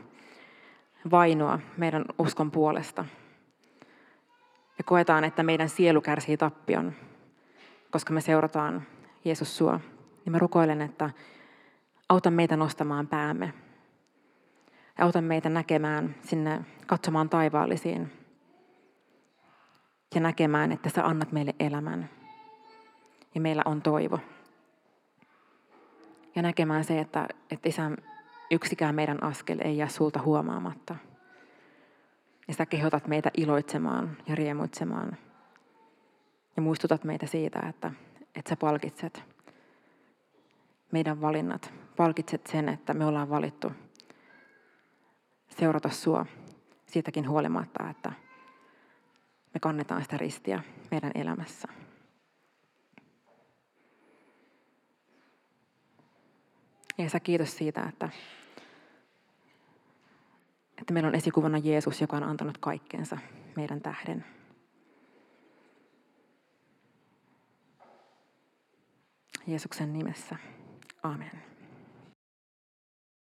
vainoa 1.11 1.59
meidän 1.77 2.05
uskon 2.19 2.51
puolesta. 2.51 3.05
Ja 4.77 4.83
koetaan, 4.83 5.23
että 5.23 5.43
meidän 5.43 5.69
sielu 5.69 6.01
kärsii 6.01 6.37
tappion, 6.37 6.93
koska 7.91 8.13
me 8.13 8.21
seurataan 8.21 8.83
Jeesus 9.25 9.57
sua. 9.57 9.79
Niin 10.25 10.31
mä 10.31 10.39
rukoilen, 10.39 10.81
että 10.81 11.09
auta 12.13 12.31
meitä 12.31 12.57
nostamaan 12.57 13.07
päämme. 13.07 13.53
Auta 14.99 15.21
meitä 15.21 15.49
näkemään 15.49 16.15
sinne, 16.21 16.61
katsomaan 16.87 17.29
taivaallisiin 17.29 18.11
ja 20.15 20.21
näkemään, 20.21 20.71
että 20.71 20.89
sä 20.89 21.05
annat 21.05 21.31
meille 21.31 21.55
elämän. 21.59 22.09
Ja 23.35 23.41
meillä 23.41 23.61
on 23.65 23.81
toivo. 23.81 24.19
Ja 26.35 26.41
näkemään 26.41 26.83
se, 26.83 26.99
että, 26.99 27.27
että 27.51 27.69
isä, 27.69 27.91
yksikään 28.51 28.95
meidän 28.95 29.23
askel 29.23 29.59
ei 29.63 29.77
jää 29.77 29.87
sulta 29.87 30.21
huomaamatta. 30.21 30.95
Ja 32.47 32.53
sä 32.53 32.65
kehotat 32.65 33.07
meitä 33.07 33.31
iloitsemaan 33.37 34.17
ja 34.27 34.35
riemuitsemaan. 34.35 35.17
Ja 36.55 36.61
muistutat 36.61 37.03
meitä 37.03 37.25
siitä, 37.25 37.59
että, 37.69 37.91
että 38.35 38.49
sä 38.49 38.55
palkitset 38.55 39.23
meidän 40.91 41.21
valinnat 41.21 41.82
palkitset 41.97 42.47
sen, 42.47 42.69
että 42.69 42.93
me 42.93 43.05
ollaan 43.05 43.29
valittu 43.29 43.71
seurata 45.49 45.89
sua 45.89 46.25
siitäkin 46.85 47.29
huolimatta, 47.29 47.89
että 47.89 48.11
me 49.53 49.59
kannetaan 49.59 50.01
sitä 50.03 50.17
ristiä 50.17 50.63
meidän 50.91 51.11
elämässä. 51.15 51.67
Ja 56.97 57.09
sä 57.09 57.19
kiitos 57.19 57.57
siitä, 57.57 57.83
että, 57.89 58.09
että 60.77 60.93
meillä 60.93 61.07
on 61.07 61.15
esikuvana 61.15 61.57
Jeesus, 61.57 62.01
joka 62.01 62.17
on 62.17 62.23
antanut 62.23 62.57
kaikkensa 62.57 63.17
meidän 63.55 63.81
tähden. 63.81 64.25
Jeesuksen 69.47 69.93
nimessä. 69.93 70.35
Amen. 71.03 71.52